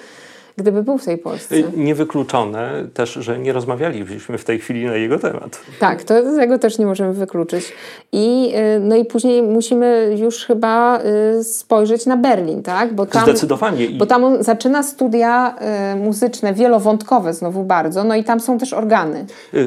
gdyby 0.58 0.84
był 0.84 0.98
w 0.98 1.06
tej 1.06 1.18
Polsce. 1.18 1.56
Niewykluczone 1.75 2.88
też, 2.94 3.13
że 3.13 3.39
nie 3.39 3.54
rozmawialibyśmy 3.54 4.38
w 4.38 4.44
tej 4.44 4.60
chwili 4.60 4.86
na 4.86 4.96
jego 4.96 5.20
temat. 5.20 5.60
Tak, 5.80 6.04
to 6.04 6.13
tego 6.24 6.60
też 6.60 6.77
nie 6.77 6.86
możemy 6.86 7.13
wykluczyć. 7.13 7.74
I, 8.12 8.54
y, 8.75 8.80
no 8.80 8.96
i 8.96 9.06
później 9.06 9.44
musimy 9.44 10.15
już 10.20 10.46
chyba 10.46 11.00
y, 11.39 11.44
spojrzeć 11.44 12.06
na 12.06 12.18
Berlin, 12.18 12.63
tak? 12.63 12.94
Bo 12.94 13.06
tam, 13.06 13.24
Zdecydowanie. 13.24 13.89
Bo 13.89 14.06
tam 14.06 14.24
on 14.24 14.44
zaczyna 14.44 14.84
studia 14.84 15.56
y, 15.94 15.96
muzyczne, 15.96 16.54
wielowątkowe 16.54 17.34
znowu 17.34 17.63
bardzo, 17.63 18.04
no 18.04 18.15
i 18.15 18.24
tam 18.24 18.39
są 18.39 18.58
też 18.58 18.74
organy. 18.74 19.25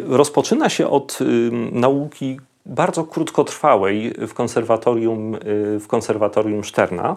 Rozpoczyna 0.09 0.69
się 0.69 0.89
od 0.89 1.19
nauki 1.73 2.41
bardzo 2.69 3.05
krótkotrwałej 3.05 4.15
w 4.19 4.35
konserwatorium, 4.35 5.35
y, 5.35 5.39
w 5.81 5.87
konserwatorium 5.87 6.65
Szterna. 6.65 7.17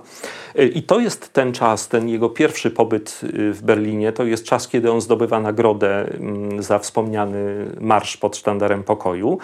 Y, 0.60 0.68
I 0.68 0.84
to 0.84 1.00
jest 1.00 1.34
ten 1.34 1.54
czas, 1.54 1.88
ten 1.88 2.10
jego 2.10 2.30
pierwszy 2.30 2.72
pobyt 2.72 3.22
y, 3.24 3.54
w 3.54 3.62
Berlinie, 3.62 4.12
to 4.12 4.24
jest 4.24 4.46
czas, 4.46 4.68
kiedy 4.68 4.92
on 4.92 5.02
zdobywa 5.02 5.40
nagrodę 5.40 6.14
mm, 6.14 6.64
za 6.64 6.80
wspomniany 6.80 7.66
marsz 7.80 8.18
pod 8.18 8.38
sztandarem 8.38 8.84
pokoju, 8.84 9.38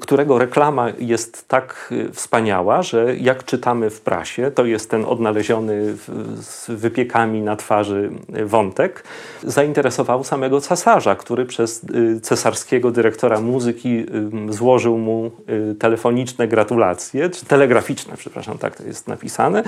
którego 0.00 0.38
reklama 0.38 0.88
jest 0.98 1.48
tak 1.48 1.94
wspaniała, 2.12 2.82
że 2.82 3.16
jak 3.16 3.44
czytamy 3.44 3.90
w 3.90 4.00
prasie, 4.00 4.50
to 4.50 4.64
jest 4.64 4.90
ten 4.90 5.04
odnaleziony 5.04 5.96
z 6.36 6.70
wypiekami 6.70 7.42
na 7.42 7.56
twarzy 7.56 8.10
wątek, 8.44 9.04
zainteresował 9.42 10.24
samego 10.24 10.60
cesarza, 10.60 11.14
który 11.14 11.46
przez 11.46 11.86
cesarskiego 12.22 12.90
dyrektora 12.90 13.40
muzyki 13.40 14.06
złożył 14.50 14.98
mu 14.98 15.30
telefoniczne 15.78 16.48
gratulacje, 16.48 17.30
czy 17.30 17.46
telegraficzne, 17.46 18.16
przepraszam, 18.16 18.58
tak 18.58 18.76
to 18.76 18.84
jest 18.84 19.08
napisane, 19.08 19.62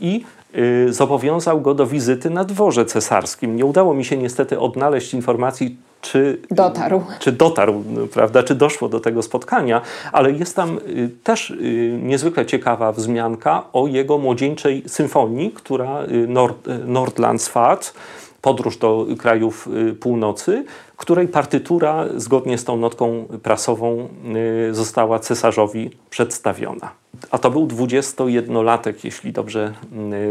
i 0.00 0.24
y, 0.56 0.92
zobowiązał 0.92 1.60
go 1.60 1.74
do 1.74 1.86
wizyty 1.86 2.30
na 2.30 2.44
dworze 2.44 2.84
cesarskim. 2.84 3.56
Nie 3.56 3.64
udało 3.64 3.94
mi 3.94 4.04
się 4.04 4.16
niestety 4.16 4.58
odnaleźć 4.58 5.14
informacji, 5.14 5.76
czy 6.00 6.38
dotarł, 6.50 7.02
czy, 7.18 7.32
dotarł 7.32 7.84
no, 7.90 8.06
prawda, 8.06 8.42
czy 8.42 8.54
doszło 8.54 8.88
do 8.88 9.00
tego 9.00 9.22
spotkania, 9.22 9.80
ale 10.12 10.32
jest 10.32 10.56
tam 10.56 10.78
y, 10.78 11.10
też 11.22 11.52
niezwykle 12.02 12.46
ciekawa 12.46 12.92
wzmianka 12.92 13.64
o 13.72 13.86
jego 13.86 14.18
młodzieńczej 14.18 14.82
symfonii, 14.86 15.50
która 15.50 16.02
Nord, 16.28 16.68
Nordlandsfahrt, 16.86 17.94
podróż 18.42 18.76
do 18.76 19.06
krajów 19.18 19.68
północy, 20.00 20.64
której 20.96 21.28
partytura 21.28 22.04
zgodnie 22.16 22.58
z 22.58 22.64
tą 22.64 22.76
notką 22.76 23.24
prasową 23.42 24.08
y, 24.70 24.74
została 24.74 25.18
cesarzowi 25.18 25.90
przedstawiona. 26.10 26.90
A 27.30 27.38
to 27.38 27.50
był 27.50 27.66
21-latek, 27.66 28.94
jeśli 29.04 29.32
dobrze 29.32 29.72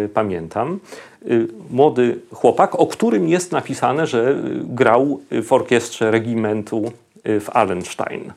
y, 0.05 0.09
pamiętam. 0.09 0.79
Y, 1.27 1.47
młody 1.69 2.19
chłopak, 2.33 2.79
o 2.79 2.87
którym 2.87 3.29
jest 3.29 3.51
napisane, 3.51 4.07
że 4.07 4.35
grał 4.63 5.21
w 5.43 5.53
orkiestrze 5.53 6.11
regimentu 6.11 6.91
w 7.23 7.49
Allenstein 7.53 8.33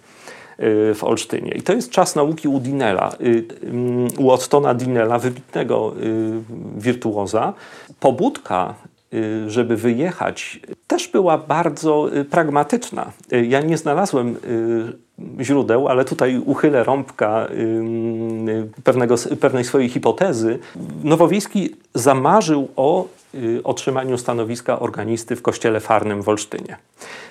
w 0.94 0.98
Olsztynie. 1.02 1.50
I 1.50 1.62
to 1.62 1.72
jest 1.72 1.90
czas 1.90 2.16
nauki 2.16 2.48
u 2.48 2.60
Dinela, 2.60 3.12
u 4.18 4.30
Ottona 4.30 4.74
Dinela, 4.74 5.18
wybitnego 5.18 5.94
wirtuoza. 6.76 7.52
Pobudka 8.00 8.74
Y, 8.74 8.93
żeby 9.46 9.76
wyjechać, 9.76 10.60
też 10.86 11.08
była 11.08 11.38
bardzo 11.38 12.16
y, 12.16 12.24
pragmatyczna. 12.24 13.12
Y, 13.32 13.46
ja 13.46 13.60
nie 13.60 13.78
znalazłem 13.78 14.36
źródeł, 15.40 15.88
ale 15.88 16.04
tutaj 16.04 16.38
uchylę 16.38 16.84
rąbka 16.84 17.48
pewnego, 18.84 19.14
pewnej 19.40 19.64
swojej 19.64 19.88
hipotezy. 19.88 20.58
Nowowiejski 21.04 21.76
zamarzył 21.94 22.68
o 22.76 23.04
Y, 23.04 23.23
otrzymaniu 23.64 24.18
stanowiska 24.18 24.80
organisty 24.80 25.36
w 25.36 25.42
kościele 25.42 25.80
farnym 25.80 26.22
w 26.22 26.28
Olsztynie, 26.28 26.76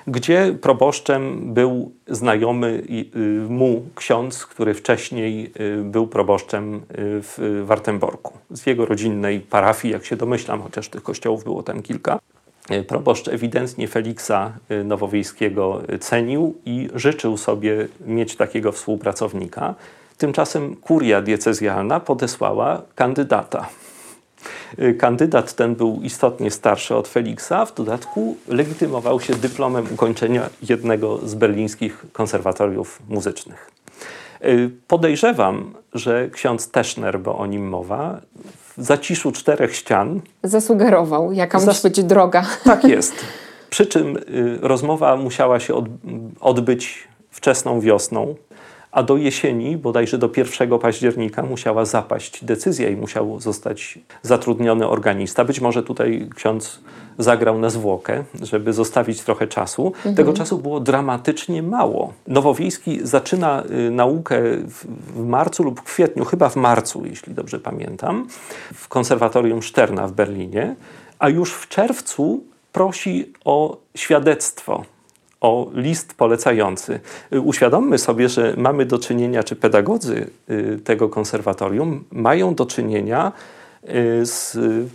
gdzie 0.08 0.56
proboszczem 0.62 1.54
był 1.54 1.92
znajomy 2.08 2.84
y, 2.90 3.50
mu 3.50 3.86
ksiądz, 3.96 4.46
który 4.46 4.74
wcześniej 4.74 5.52
y, 5.60 5.84
był 5.84 6.08
proboszczem 6.08 6.82
w 6.98 7.64
Wartemborku, 7.66 8.38
z 8.52 8.66
jego 8.66 8.86
rodzinnej 8.86 9.40
parafii, 9.40 9.92
jak 9.94 10.06
się 10.06 10.16
domyślam, 10.16 10.62
chociaż 10.62 10.90
tych 10.90 11.04
kościołów 11.04 11.44
było 11.44 11.64
tam 11.64 11.82
kilka. 11.82 12.20
Proboszcz 12.88 13.28
ewidentnie 13.28 13.88
Feliksa 13.88 14.54
Nowowiejskiego 14.86 15.82
cenił 16.00 16.56
i 16.66 16.90
życzył 16.96 17.38
sobie 17.38 17.88
mieć 18.06 18.36
takiego 18.36 18.72
współpracownika. 18.72 19.76
Tymczasem 20.18 20.76
kuria 20.76 21.22
diecezjalna 21.22 22.00
podesłała 22.00 22.82
kandydata. 22.96 23.70
Y, 24.80 24.94
kandydat 24.94 25.54
ten 25.54 25.76
był 25.76 26.00
istotnie 26.04 26.52
starszy 26.52 26.96
od 26.96 27.08
Feliksa, 27.08 27.66
w 27.66 27.74
dodatku 27.74 28.38
legitymował 28.48 29.20
się 29.20 29.36
dyplomem 29.36 29.88
ukończenia 29.94 30.50
jednego 30.70 31.18
z 31.28 31.36
berlińskich 31.36 32.06
konserwatoriów 32.14 33.00
muzycznych. 33.10 33.72
Y, 34.46 34.70
podejrzewam, 34.88 35.74
że 35.94 36.30
ksiądz 36.30 36.72
Teschner, 36.72 37.20
bo 37.20 37.38
o 37.38 37.46
nim 37.46 37.70
mowa, 37.70 38.22
w 38.78 38.84
zaciszu 38.84 39.32
czterech 39.32 39.76
ścian 39.76 40.22
zasugerował, 40.44 41.32
jaka 41.32 41.60
zas... 41.60 41.68
musi 41.68 41.82
być 41.84 42.04
droga. 42.04 42.46
Tak 42.64 42.84
jest. 42.84 43.14
Przy 43.70 43.86
czym 43.86 44.18
y, 44.18 44.58
rozmowa 44.62 45.16
musiała 45.16 45.60
się 45.60 45.84
odbyć 46.40 47.08
wczesną 47.32 47.80
wiosną, 47.80 48.36
a 48.94 49.04
do 49.04 49.18
jesieni, 49.18 49.78
bodajże 49.78 50.18
do 50.18 50.30
1 50.38 50.80
października, 50.80 51.44
musiała 51.44 51.86
zapaść 51.86 52.46
decyzja 52.46 52.90
i 52.90 52.96
musiał 52.96 53.40
zostać 53.40 54.00
zatrudniony 54.22 54.88
organista. 54.88 55.46
Być 55.46 55.62
może 55.62 55.84
tutaj 55.84 56.30
ksiądz 56.36 56.80
zagrał 57.18 57.60
na 57.60 57.70
zwłokę, 57.70 58.24
żeby 58.42 58.74
zostawić 58.74 59.22
trochę 59.22 59.48
czasu. 59.48 59.88
Mhm. 59.88 60.16
Tego 60.16 60.34
czasu 60.34 60.58
było 60.58 60.80
dramatycznie 60.80 61.64
mało. 61.64 62.14
Nowowiejski 62.28 63.00
zaczyna 63.04 63.64
y, 63.88 63.92
naukę 63.92 64.42
w, 64.58 64.86
w, 65.14 65.26
marcu 65.26 65.64
lub 65.64 65.82
kwietniu, 65.82 66.26
chyba 66.26 66.50
w 66.50 66.56
marcu, 66.56 67.06
jeśli 67.06 67.34
dobrze 67.34 67.60
pamiętam, 67.60 68.28
w 68.74 68.88
konserwatorium 68.88 69.62
Szterna 69.62 70.08
w 70.08 70.12
Berlinie, 70.12 70.76
a 71.20 71.30
już 71.30 71.54
w 71.54 71.68
czerwcu 71.68 72.44
prosi 72.72 73.34
o 73.46 73.78
świadectwo 73.96 74.84
o 75.44 75.70
list 75.74 76.14
polecający. 76.14 77.00
Uświadommy 77.32 77.98
sobie, 77.98 78.30
że 78.30 78.54
mamy 78.58 78.86
do 78.86 79.00
czynienia, 79.00 79.44
czy 79.44 79.56
pedagodzy 79.56 80.30
y, 80.50 80.80
tego 80.84 81.10
konserwatorium 81.10 82.04
mają 82.12 82.56
do 82.56 82.66
czynienia 82.66 83.32
y, 83.84 84.26
z 84.26 84.56
y, 84.56 84.88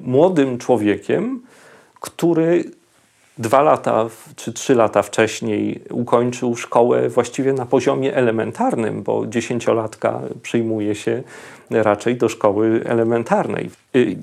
młodym 0.00 0.58
człowiekiem, 0.58 1.40
który 2.00 2.64
dwa 3.38 3.62
lata 3.62 4.06
czy 4.36 4.52
trzy 4.52 4.74
lata 4.74 5.02
wcześniej 5.02 5.80
ukończył 5.90 6.56
szkołę 6.56 7.08
właściwie 7.08 7.52
na 7.52 7.66
poziomie 7.66 8.16
elementarnym, 8.16 9.02
bo 9.02 9.26
dziesięciolatka 9.26 10.20
przyjmuje 10.42 10.94
się 10.94 11.22
raczej 11.70 12.16
do 12.16 12.28
szkoły 12.28 12.82
elementarnej. 12.84 13.70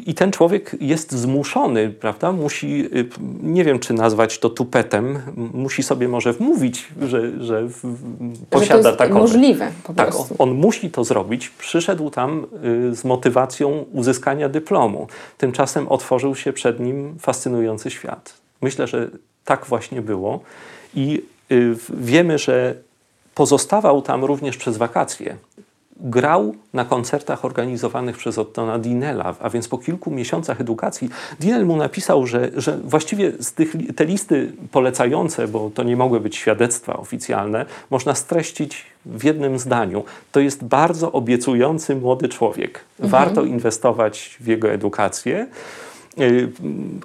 I 0.06 0.13
ten 0.13 0.32
człowiek 0.32 0.75
jest 0.82 1.12
zmuszony, 1.12 1.89
prawda? 1.89 2.32
Musi, 2.32 2.89
nie 3.44 3.63
wiem 3.63 3.80
czy 3.80 3.94
nazwać 3.94 4.39
to 4.39 4.50
tupetem, 4.50 5.20
musi 5.54 5.84
sobie 5.84 6.08
może 6.08 6.34
wmówić, 6.34 6.88
że, 7.01 7.44
że 7.44 7.68
posiada 8.50 8.84
że 8.84 8.92
to 8.92 8.98
taką. 8.98 9.20
możliwe 9.20 9.72
po 9.84 9.94
tak, 9.94 10.16
on, 10.16 10.25
on, 10.38 10.54
musi 10.54 10.92
to 10.92 11.04
zrobić. 11.04 11.50
Przyszedł 11.50 12.10
tam 12.10 12.46
y, 12.92 12.96
z 12.96 13.06
motywacją 13.06 13.86
uzyskania 13.94 14.50
dyplomu. 14.50 15.08
Tymczasem 15.38 15.88
otworzył 15.88 16.36
się 16.36 16.54
przed 16.54 16.80
nim 16.80 17.16
fascynujący 17.20 17.89
świat. 17.89 18.38
Myślę, 18.62 18.88
że 18.88 19.10
tak 19.46 19.66
właśnie 19.66 20.01
było 20.01 20.39
i 20.96 21.22
y, 21.51 21.75
wiemy, 21.89 22.38
że 22.38 22.75
pozostawał 23.36 24.01
tam 24.01 24.25
również 24.25 24.58
przez 24.58 24.78
wakacje. 24.78 25.38
Grał 26.01 26.56
na 26.74 26.86
koncertach 26.86 27.46
organizowanych 27.46 28.18
przez 28.18 28.38
Ottona 28.38 28.80
Dinela, 28.80 29.36
a 29.39 29.50
więc 29.50 29.68
po 29.68 29.78
kilku 29.78 30.12
miesiącach 30.12 30.62
edukacji 30.62 31.10
Dinel 31.39 31.66
mu 31.66 31.75
napisał, 31.75 32.28
że, 32.28 32.51
że 32.56 32.78
właściwie 32.78 33.32
z 33.39 33.54
tych, 33.54 33.74
te 33.96 34.06
listy 34.06 34.51
polecające, 34.72 35.48
bo 35.48 35.72
to 35.74 35.84
nie 35.84 35.96
mogły 35.96 36.20
być 36.20 36.36
świadectwa 36.36 36.98
oficjalne, 36.98 37.66
można 37.89 38.16
streścić 38.16 38.86
w 39.06 39.24
jednym 39.24 39.60
zdaniu. 39.60 40.04
To 40.32 40.39
jest 40.39 40.63
bardzo 40.63 41.12
obiecujący 41.12 41.96
młody 41.96 42.30
człowiek. 42.30 42.80
Mhm. 43.00 43.10
Warto 43.10 43.44
inwestować 43.44 44.38
w 44.39 44.48
jego 44.48 44.72
edukację. 44.72 45.48
Y, 46.19 46.51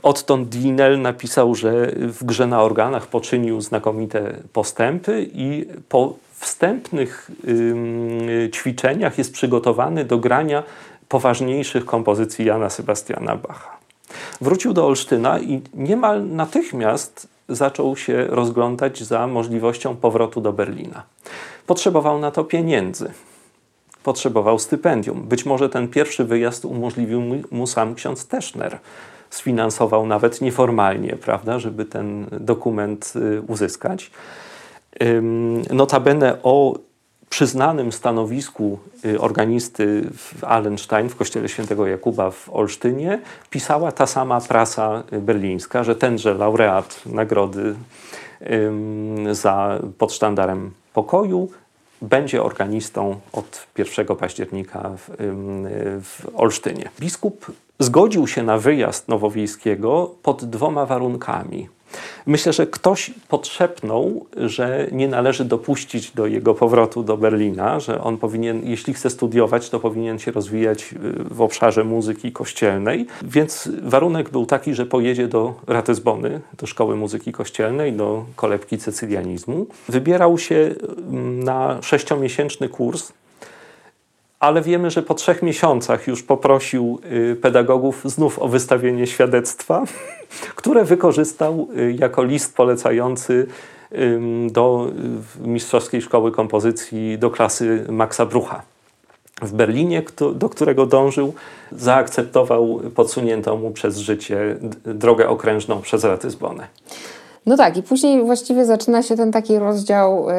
Odtąd 0.02 0.48
Dinel 0.48 1.00
napisał, 1.00 1.54
że 1.54 1.92
w 1.96 2.24
grze 2.24 2.46
na 2.46 2.62
organach 2.62 3.06
poczynił 3.06 3.60
znakomite 3.60 4.36
postępy 4.52 5.30
i 5.34 5.66
po 5.88 6.14
wstępnych 6.32 7.30
ćwiczeniach 8.52 9.18
jest 9.18 9.32
przygotowany 9.32 10.04
do 10.04 10.18
grania 10.18 10.62
poważniejszych 11.08 11.84
kompozycji 11.84 12.44
Jana 12.44 12.70
Sebastiana 12.70 13.36
Bacha. 13.36 13.76
Wrócił 14.40 14.72
do 14.72 14.86
Olsztyna 14.86 15.40
i 15.40 15.62
niemal 15.74 16.26
natychmiast 16.26 17.28
zaczął 17.48 17.96
się 17.96 18.26
rozglądać 18.26 19.02
za 19.02 19.26
możliwością 19.26 19.96
powrotu 19.96 20.40
do 20.40 20.52
Berlina. 20.52 21.02
Potrzebował 21.66 22.18
na 22.18 22.30
to 22.30 22.44
pieniędzy 22.44 23.10
potrzebował 24.04 24.58
stypendium. 24.58 25.22
Być 25.22 25.46
może 25.46 25.68
ten 25.68 25.88
pierwszy 25.88 26.24
wyjazd 26.24 26.64
umożliwił 26.64 27.22
mu 27.50 27.66
sam 27.66 27.94
ksiądz 27.94 28.26
Teschner. 28.26 28.78
Sfinansował 29.30 30.06
nawet 30.06 30.40
nieformalnie, 30.40 31.16
prawda, 31.16 31.58
żeby 31.58 31.84
ten 31.84 32.26
dokument 32.40 33.12
y, 33.16 33.42
uzyskać. 33.42 34.10
Notabene 35.70 36.42
o 36.42 36.78
przyznanym 37.30 37.92
stanowisku 37.92 38.78
y, 39.04 39.20
organisty 39.20 40.04
w 40.16 40.44
Allenstein 40.44 41.08
w 41.08 41.16
kościele 41.16 41.48
świętego 41.48 41.86
Jakuba 41.86 42.30
w 42.30 42.50
Olsztynie 42.52 43.20
pisała 43.50 43.92
ta 43.92 44.06
sama 44.06 44.40
prasa 44.40 45.02
berlińska, 45.12 45.84
że 45.84 45.96
tenże 45.96 46.34
laureat 46.34 47.00
nagrody 47.06 47.74
za 49.32 49.78
pod 49.98 50.12
sztandarem 50.12 50.70
pokoju 50.92 51.48
będzie 52.04 52.42
organistą 52.42 53.20
od 53.32 53.66
1 53.78 54.06
października 54.06 54.90
w, 54.96 55.10
w 56.02 56.26
Olsztynie. 56.34 56.88
Biskup 57.00 57.52
zgodził 57.78 58.26
się 58.26 58.42
na 58.42 58.58
wyjazd 58.58 59.08
Nowowiejskiego 59.08 60.14
pod 60.22 60.44
dwoma 60.44 60.86
warunkami. 60.86 61.68
Myślę, 62.26 62.52
że 62.52 62.66
ktoś 62.66 63.10
podszepnął, 63.28 64.26
że 64.36 64.86
nie 64.92 65.08
należy 65.08 65.44
dopuścić 65.44 66.10
do 66.10 66.26
jego 66.26 66.54
powrotu 66.54 67.02
do 67.02 67.16
Berlina, 67.16 67.80
że 67.80 68.00
on 68.00 68.16
powinien, 68.16 68.60
jeśli 68.64 68.94
chce 68.94 69.10
studiować, 69.10 69.70
to 69.70 69.80
powinien 69.80 70.18
się 70.18 70.30
rozwijać 70.30 70.92
y, 70.92 71.24
w 71.34 71.40
obszarze 71.40 71.84
muzyki 71.84 72.32
kościelnej. 72.32 73.06
Więc 73.22 73.68
warunek 73.82 74.30
był 74.30 74.46
taki, 74.46 74.74
że 74.74 74.86
pojedzie 74.86 75.28
do 75.28 75.54
Ratyzbony, 75.66 76.40
do 76.58 76.66
Szkoły 76.66 76.96
Muzyki 76.96 77.32
Kościelnej, 77.32 77.92
do 77.92 78.24
kolebki 78.36 78.78
cecylianizmu. 78.78 79.66
Wybierał 79.88 80.38
się 80.38 80.74
mm, 81.10 81.42
na 81.44 81.82
sześciomiesięczny 81.82 82.68
kurs 82.68 83.12
ale 84.44 84.62
wiemy, 84.62 84.90
że 84.90 85.02
po 85.02 85.14
trzech 85.14 85.42
miesiącach 85.42 86.06
już 86.06 86.22
poprosił 86.22 87.00
y, 87.32 87.36
pedagogów 87.36 88.02
znów 88.04 88.38
o 88.38 88.48
wystawienie 88.48 89.06
świadectwa, 89.06 89.84
które 90.56 90.84
wykorzystał 90.84 91.68
y, 91.78 91.92
jako 91.98 92.24
list 92.24 92.56
polecający 92.56 93.46
do 94.50 94.90
y, 95.44 95.48
Mistrzowskiej 95.48 96.02
Szkoły 96.02 96.32
Kompozycji 96.32 97.18
do 97.18 97.30
klasy 97.30 97.84
Maxa 97.88 98.26
Brucha. 98.26 98.62
W 99.42 99.52
Berlinie, 99.52 100.02
do 100.34 100.48
którego 100.48 100.86
dążył, 100.86 101.34
zaakceptował 101.72 102.80
podsuniętą 102.94 103.56
mu 103.56 103.70
przez 103.70 103.98
życie 103.98 104.56
drogę 104.84 105.28
okrężną 105.28 105.80
przez 105.80 106.04
Ratyzbonę. 106.04 106.66
No 107.46 107.56
tak, 107.56 107.76
i 107.76 107.82
później 107.82 108.22
właściwie 108.22 108.64
zaczyna 108.64 109.02
się 109.02 109.16
ten 109.16 109.32
taki 109.32 109.58
rozdział 109.58 110.26
e, 110.30 110.34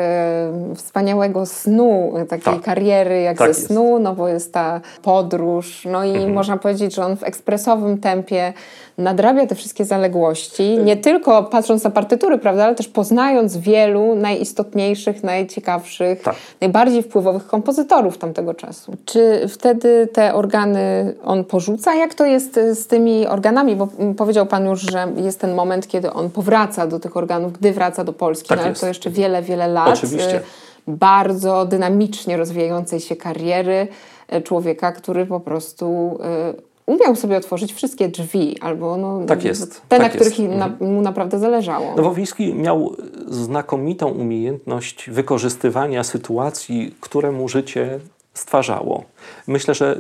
wspaniałego 0.76 1.46
snu, 1.46 2.14
e, 2.18 2.26
takiej 2.26 2.54
tak. 2.54 2.62
kariery 2.62 3.22
jak 3.22 3.38
tak 3.38 3.54
ze 3.54 3.60
jest. 3.60 3.68
snu, 3.68 4.00
no 4.00 4.16
bo 4.16 4.28
jest 4.28 4.54
ta 4.54 4.82
podróż, 5.02 5.88
no 5.92 6.04
i 6.04 6.10
mhm. 6.10 6.34
można 6.34 6.58
powiedzieć, 6.58 6.96
że 6.96 7.06
on 7.06 7.18
w 7.18 7.24
ekspresowym 7.24 7.98
tempie 7.98 8.54
nadrabia 8.98 9.48
te 9.48 9.56
wszystkie 9.56 9.86
zaległości, 9.86 10.78
nie 10.78 10.98
tylko 10.98 11.44
patrząc 11.44 11.84
na 11.84 11.90
partytury, 11.90 12.38
prawda, 12.38 12.66
ale 12.66 12.76
też 12.76 12.88
poznając 12.88 13.58
wielu 13.58 14.16
najistotniejszych, 14.16 15.24
najciekawszych, 15.24 16.22
tak. 16.22 16.36
najbardziej 16.62 17.04
wpływowych 17.04 17.48
kompozytorów 17.48 18.18
tamtego 18.18 18.54
czasu. 18.54 18.94
Czy 19.06 19.48
wtedy 19.50 20.08
te 20.14 20.34
organy 20.34 21.14
on 21.26 21.44
porzuca? 21.44 21.96
Jak 21.96 22.14
to 22.14 22.26
jest 22.26 22.60
z 22.74 22.88
tymi 22.88 23.28
organami? 23.28 23.76
Bo 23.76 23.88
powiedział 24.18 24.46
Pan 24.46 24.66
już, 24.66 24.82
że 24.82 25.08
jest 25.16 25.40
ten 25.40 25.56
moment, 25.56 25.88
kiedy 25.88 26.14
on 26.14 26.30
powraca 26.30 26.88
do 26.88 27.00
tych 27.00 27.18
organów, 27.18 27.54
gdy 27.54 27.72
wraca 27.72 28.04
do 28.04 28.14
Polski, 28.14 28.50
tak 28.50 28.58
no, 28.58 28.64
ale 28.66 28.74
to 28.76 28.88
jeszcze 28.88 29.10
wiele, 29.10 29.42
wiele 29.42 29.68
lat. 29.68 29.90
Oczywiście. 29.94 30.38
Y, 30.38 30.42
bardzo 30.88 31.66
dynamicznie 31.66 32.38
rozwijającej 32.38 33.00
się 33.00 33.16
kariery 33.16 33.88
y, 34.34 34.42
człowieka, 34.42 34.92
który 34.92 35.26
po 35.26 35.40
prostu 35.40 36.20
y, 36.60 36.75
umiał 36.86 37.16
sobie 37.16 37.38
otworzyć 37.38 37.74
wszystkie 37.74 38.10
drzwi, 38.10 38.60
albo 38.62 38.98
no, 38.98 39.26
tak 39.28 39.44
jest, 39.44 39.82
te, 39.82 39.88
tak 39.88 40.00
na 40.00 40.10
których 40.10 40.40
jest. 40.40 40.56
Na, 40.56 40.70
mu 40.80 41.02
naprawdę 41.02 41.40
zależało. 41.40 41.96
Nowowiejski 41.96 42.54
miał 42.54 42.96
znakomitą 43.28 44.08
umiejętność 44.08 45.10
wykorzystywania 45.10 46.04
sytuacji, 46.04 46.96
które 47.02 47.32
mu 47.32 47.50
życie 47.50 48.00
stwarzało. 48.34 49.04
Myślę, 49.48 49.74
że 49.74 50.00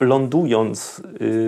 lądując 0.00 0.98
y, 0.98 1.02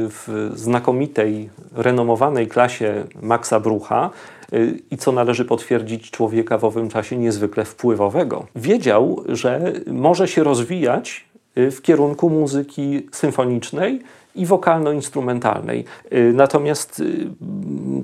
w 0.09 0.51
znakomitej, 0.55 1.51
renomowanej 1.75 2.49
klasie 2.49 3.05
Maxa 3.23 3.61
Brucha, 3.61 4.11
y, 4.53 4.79
i 4.91 4.97
co 4.97 5.13
należy 5.13 5.45
potwierdzić 5.45 6.11
człowieka 6.11 6.59
w 6.59 6.65
owym 6.65 6.89
czasie 6.89 7.17
niezwykle 7.17 7.65
wpływowego. 7.65 8.47
Wiedział, 8.57 9.25
że 9.29 9.73
może 9.87 10.29
się 10.29 10.45
rozwijać 10.45 11.25
y, 11.59 11.71
w 11.71 11.83
kierunku 11.83 12.31
muzyki 12.31 13.07
symfonicznej, 13.13 14.03
i 14.35 14.47
wokalno-instrumentalnej. 14.47 15.85
Y, 16.13 16.33
natomiast 16.35 17.01
y, 17.01 17.27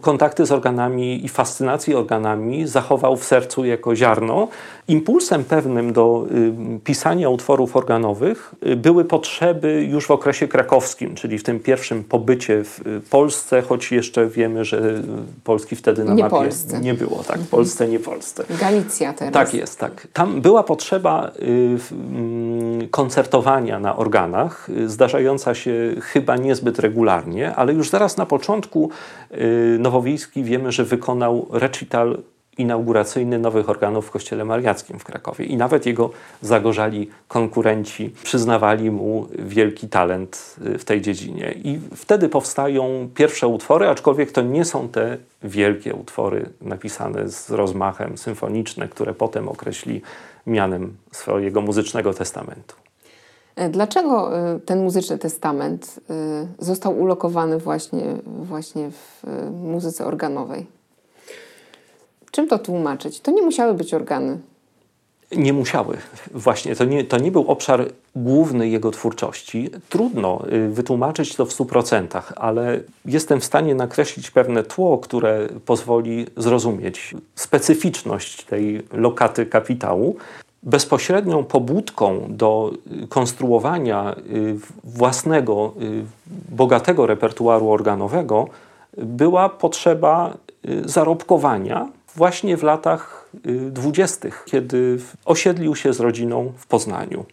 kontakty 0.01 0.47
z 0.47 0.53
organami 0.53 1.25
i 1.25 1.29
fascynację 1.29 1.99
organami 1.99 2.67
zachował 2.67 3.17
w 3.17 3.25
sercu 3.25 3.65
jako 3.65 3.97
ziarno. 3.97 4.49
Impulsem 4.89 5.45
pewnym 5.45 5.93
do 5.93 6.27
y, 6.77 6.81
pisania 6.85 7.29
utworów 7.29 7.77
organowych 7.77 8.55
były 8.77 9.05
potrzeby 9.05 9.87
już 9.91 10.07
w 10.07 10.11
okresie 10.11 10.49
krakowskim, 10.49 11.15
czyli 11.15 11.39
w 11.39 11.43
tym 11.43 11.61
pierwszym 11.61 12.05
pobycie 12.05 12.65
w 12.65 12.81
Polsce, 13.11 13.63
choć 13.63 13.93
jeszcze 13.93 14.27
wiemy, 14.27 14.65
że 14.65 15.03
Polski 15.45 15.77
wtedy 15.77 16.05
na 16.05 16.15
nie 16.15 16.23
mapie 16.23 16.37
Polsce. 16.37 16.81
nie 16.81 16.95
było. 16.95 17.25
Tak, 17.29 17.39
Polsce, 17.51 17.89
nie 17.89 18.01
Polsce. 18.01 18.45
Galicja 18.61 19.13
teraz. 19.13 19.35
Tak 19.35 19.55
jest, 19.55 19.79
tak. 19.79 20.09
Tam 20.13 20.41
była 20.41 20.63
potrzeba 20.63 21.31
mm, 21.41 22.89
koncertowania 22.91 23.81
na 23.81 23.97
organach, 23.97 24.69
zdarzająca 24.87 25.55
się 25.55 25.95
chyba 26.01 26.18
niezbyt 26.37 26.79
regularnie, 26.79 27.55
ale 27.55 27.73
już 27.73 27.91
zaraz 27.91 28.17
na 28.17 28.27
początku 28.27 28.91
y, 29.33 29.77
Nowowiejski 29.79 30.45
wiemy, 30.45 30.73
że 30.73 30.85
wykonał 30.85 31.49
recital 31.53 32.19
inauguracyjny 32.59 33.39
nowych 33.39 33.71
organów 33.71 34.07
w 34.07 34.11
Kościele 34.11 34.45
Mariackim 34.45 34.99
w 34.99 35.05
Krakowie. 35.05 35.45
I 35.45 35.57
nawet 35.57 35.87
jego 35.87 36.11
zagorzali 36.43 37.11
konkurenci 37.29 38.15
przyznawali 38.23 38.91
mu 38.91 39.29
wielki 39.39 39.89
talent 39.89 40.57
y, 40.67 40.79
w 40.79 40.85
tej 40.85 41.01
dziedzinie. 41.01 41.55
I 41.65 41.81
wtedy 41.97 42.29
powstają 42.29 43.09
pierwsze 43.15 43.49
utwory, 43.49 43.89
aczkolwiek 43.89 44.33
to 44.33 44.43
nie 44.43 44.65
są 44.65 44.89
te 44.89 45.17
wielkie 45.43 45.95
utwory 45.95 46.49
napisane 46.61 47.29
z 47.29 47.51
rozmachem 47.51 48.19
symfoniczne, 48.19 48.89
które 48.89 49.15
potem 49.15 49.49
określi 49.49 50.03
mianem 50.47 50.97
swojego 51.13 51.61
muzycznego 51.61 52.15
testamentu. 52.15 52.88
E, 53.59 53.69
dlaczego 53.69 54.39
e, 54.39 54.61
ten 54.61 54.83
muzyczny 54.83 55.19
testament 55.19 56.01
e, 56.11 56.47
został 56.59 57.01
ulokowany 57.01 57.59
właśnie, 57.59 58.05
właśnie 58.27 58.91
w 58.91 59.25
muzyce 59.63 60.07
organowej? 60.07 60.67
Czym 62.31 62.49
to 62.49 62.59
tłumaczyć? 62.59 63.21
To 63.21 63.31
nie 63.31 63.43
musiały 63.43 63.75
być 63.75 63.95
organy. 63.95 64.39
Nie 65.37 65.53
musiały. 65.53 65.97
Właśnie, 66.35 66.77
to 66.77 66.85
nie, 66.85 67.05
to 67.05 67.19
nie 67.19 67.33
był 67.33 67.51
obszar 67.51 67.87
główny 68.17 68.69
jego 68.69 68.91
twórczości. 68.91 69.71
Trudno 69.89 70.43
wytłumaczyć 70.69 71.37
to 71.37 71.47
w 71.47 71.53
stu 71.53 71.67
procentach, 71.67 72.33
ale 72.37 72.81
jestem 73.05 73.41
w 73.41 73.45
stanie 73.45 73.75
nakreślić 73.75 74.31
pewne 74.31 74.63
tło, 74.63 74.99
które 74.99 75.49
pozwoli 75.67 76.27
zrozumieć 76.37 77.15
specyficzność 77.35 78.45
tej 78.45 78.83
lokaty 78.93 79.47
kapitału 79.47 80.17
bezpośrednią 80.63 81.45
pobudką 81.45 82.27
do 82.29 82.71
konstruowania 83.09 84.15
y, 84.19 84.57
własnego, 84.85 85.73
y, 85.83 86.05
bogatego 86.49 87.07
repertuaru 87.07 87.71
organowego 87.71 88.49
była 88.97 89.49
potrzeba 89.49 90.35
y, 90.69 90.89
zarobkowania 90.89 91.89
właśnie 92.17 92.57
w 92.57 92.63
latach 92.63 93.29
dwudziestych, 93.71 94.45
kiedy 94.47 94.99
osiedlił 95.25 95.77
się 95.77 95.93
z 95.93 96.01
rodziną 96.01 96.53
w 96.57 96.67
Poznaniu. 96.67 97.25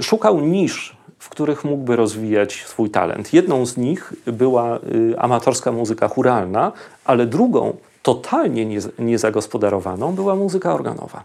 Szukał 0.00 0.40
nisz, 0.40 0.96
w 1.18 1.28
których 1.28 1.64
mógłby 1.64 1.96
rozwijać 1.96 2.64
swój 2.66 2.90
talent. 2.90 3.32
Jedną 3.32 3.66
z 3.66 3.76
nich 3.76 4.12
była 4.26 4.78
amatorska 5.18 5.72
muzyka 5.72 6.08
churalna, 6.08 6.72
ale 7.04 7.26
drugą, 7.26 7.76
totalnie 8.02 8.80
niezagospodarowaną, 8.98 10.12
była 10.12 10.36
muzyka 10.36 10.74
organowa. 10.74 11.24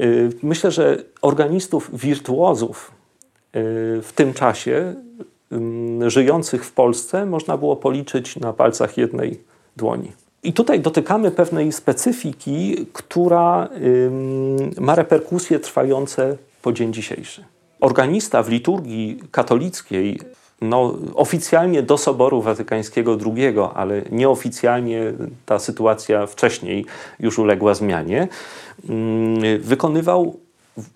Y, 0.00 0.30
myślę, 0.42 0.70
że 0.70 1.04
organistów 1.22 1.90
wirtuozów 2.00 2.90
y, 2.90 2.92
w 4.02 4.12
tym 4.14 4.34
czasie 4.34 4.94
żyjących 6.06 6.64
w 6.64 6.72
Polsce 6.72 7.26
można 7.26 7.56
było 7.56 7.76
policzyć 7.76 8.36
na 8.36 8.52
palcach 8.52 8.96
jednej 8.96 9.40
dłoni. 9.76 10.12
I 10.42 10.52
tutaj 10.52 10.80
dotykamy 10.80 11.30
pewnej 11.30 11.72
specyfiki, 11.72 12.86
która 12.92 13.68
ma 14.80 14.94
reperkusje 14.94 15.58
trwające 15.58 16.36
po 16.62 16.72
dzień 16.72 16.92
dzisiejszy. 16.92 17.44
Organista 17.80 18.42
w 18.42 18.48
liturgii 18.48 19.20
katolickiej 19.30 20.20
no, 20.62 20.94
oficjalnie 21.14 21.82
do 21.82 21.98
Soboru 21.98 22.42
Watykańskiego 22.42 23.18
II, 23.26 23.54
ale 23.74 24.02
nieoficjalnie 24.10 25.12
ta 25.46 25.58
sytuacja 25.58 26.26
wcześniej 26.26 26.86
już 27.20 27.38
uległa 27.38 27.74
zmianie, 27.74 28.28
mm, 28.88 29.60
wykonywał 29.60 30.36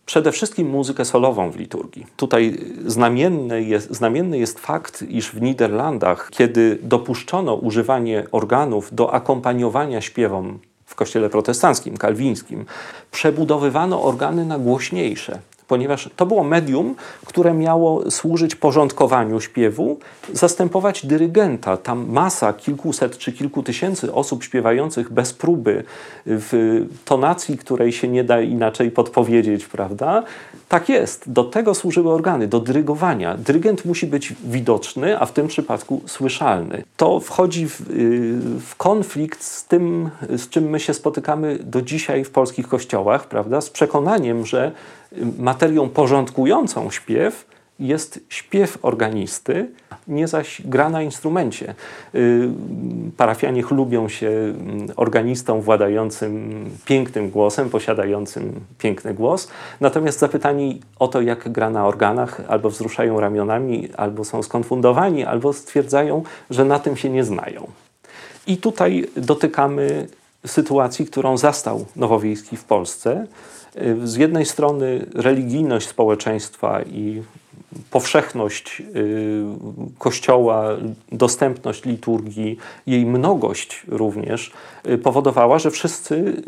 przede 0.07 0.33
wszystkim 0.33 0.69
muzykę 0.69 1.05
solową 1.05 1.51
w 1.51 1.57
liturgii. 1.57 2.07
Tutaj 2.17 2.59
znamienny 2.87 3.63
jest, 3.63 3.95
znamienny 3.95 4.39
jest 4.39 4.61
fakt, 4.61 5.03
iż 5.03 5.31
w 5.31 5.43
Niderlandach, 5.43 6.31
kiedy 6.33 6.79
dopuszczono 6.83 7.55
używanie 7.55 8.25
organów 8.33 8.95
do 8.95 9.15
akompaniowania 9.15 10.01
śpiewom 10.01 10.59
w 10.87 10.95
kościele 10.95 11.31
protestanckim, 11.31 11.97
kalwińskim, 11.97 12.65
przebudowywano 13.11 14.03
organy 14.03 14.45
na 14.45 14.59
głośniejsze 14.59 15.39
ponieważ 15.69 16.11
to 16.17 16.27
było 16.27 16.45
medium, 16.45 16.95
które 17.27 17.55
miało 17.55 18.11
służyć 18.11 18.55
porządkowaniu 18.55 19.41
śpiewu, 19.41 19.99
zastępować 20.33 21.07
dyrygenta. 21.07 21.77
Tam 21.77 22.07
masa 22.09 22.53
kilkuset 22.53 23.19
czy 23.19 23.33
kilku 23.33 23.63
tysięcy 23.63 24.13
osób 24.13 24.45
śpiewających 24.45 25.13
bez 25.13 25.33
próby 25.33 25.85
w 26.27 26.83
tonacji, 27.05 27.59
której 27.59 27.93
się 27.93 28.09
nie 28.09 28.25
da 28.25 28.41
inaczej 28.41 28.91
podpowiedzieć, 28.91 29.67
prawda? 29.67 30.23
Tak 30.69 30.89
jest. 30.89 31.33
Do 31.33 31.45
tego 31.45 31.75
służyły 31.75 32.13
organy, 32.13 32.49
do 32.49 32.61
dyrygowania. 32.61 33.37
Dyrygent 33.37 33.85
musi 33.85 34.07
być 34.07 34.35
widoczny, 34.45 35.21
a 35.21 35.27
w 35.27 35.33
tym 35.33 35.49
przypadku 35.49 36.03
słyszalny. 36.07 36.85
To 36.97 37.21
wchodzi 37.21 37.69
w, 37.69 37.81
y, 37.81 38.61
w 38.61 38.77
konflikt 38.77 39.45
z 39.45 39.65
tym, 39.65 40.11
z 40.37 40.49
czym 40.49 40.71
my 40.71 40.81
się 40.81 40.95
spotykamy 40.95 41.59
do 41.59 41.83
dzisiaj 41.83 42.25
w 42.25 42.31
polskich 42.31 42.69
kościołach, 42.69 43.29
prawda? 43.29 43.61
Z 43.61 43.71
przekonaniem, 43.71 44.47
że 44.47 44.73
materią 45.39 45.89
porządkującą 45.89 46.91
śpiew 46.91 47.47
jest 47.79 48.21
śpiew 48.29 48.79
organisty, 48.83 49.69
nie 50.09 50.29
zaś 50.29 50.63
gra 50.65 50.91
na 50.91 51.03
instrumencie. 51.03 51.75
Y, 52.15 52.49
parafianie 53.17 53.63
chlubią 53.63 54.09
się 54.09 54.29
mm, 54.29 54.89
organistą 54.97 55.61
władającym 55.61 56.65
pięknym 56.85 57.31
głosem, 57.31 57.71
posiadającym 57.71 58.61
piękny 58.79 59.15
głos, 59.15 59.49
natomiast 59.81 60.19
zapytani 60.19 60.81
o 60.99 61.09
to, 61.09 61.21
jak 61.21 61.53
gra 61.53 61.71
na 61.71 61.87
organach, 61.87 62.41
albo 62.49 62.71
wzruszają 62.71 63.21
ramionami, 63.21 63.89
albo 63.97 64.25
są 64.25 64.43
skonfundowani, 64.43 65.25
albo 65.25 65.53
stwierdzają, 65.53 66.23
że 66.51 66.65
na 66.65 66.79
tym 66.79 66.97
się 66.97 67.11
nie 67.11 67.25
znają. 67.25 67.67
I 68.47 68.57
tutaj 68.57 69.07
dotykamy 69.17 70.07
sytuacji, 70.47 71.07
którą 71.07 71.37
zastał 71.37 71.87
Nowowiejski 71.97 72.57
w 72.57 72.65
Polsce, 72.65 73.27
z 74.05 74.17
jednej 74.17 74.47
strony 74.47 75.07
religijność 75.15 75.89
społeczeństwa 75.89 76.83
i 76.83 77.23
powszechność 77.91 78.83
y, 78.97 79.45
Kościoła, 79.99 80.69
dostępność 81.13 81.85
liturgii, 81.85 82.57
jej 82.87 83.07
mnogość 83.07 83.83
również 83.89 84.53
y, 84.89 84.99
powodowała, 84.99 85.59
że 85.59 85.71
wszyscy 85.71 86.43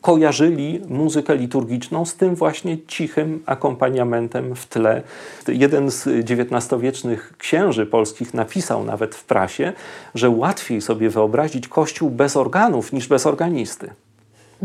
kojarzyli 0.00 0.80
muzykę 0.88 1.36
liturgiczną 1.36 2.04
z 2.04 2.14
tym 2.14 2.34
właśnie 2.34 2.78
cichym 2.86 3.42
akompaniamentem 3.46 4.54
w 4.54 4.66
tle. 4.66 5.02
Jeden 5.48 5.90
z 5.90 6.06
XIX-wiecznych 6.06 7.34
księży 7.38 7.86
polskich 7.86 8.34
napisał 8.34 8.84
nawet 8.84 9.14
w 9.14 9.24
prasie, 9.24 9.72
że 10.14 10.30
łatwiej 10.30 10.80
sobie 10.80 11.10
wyobrazić 11.10 11.68
Kościół 11.68 12.10
bez 12.10 12.36
organów 12.36 12.92
niż 12.92 13.08
bez 13.08 13.26
organisty. 13.26 13.90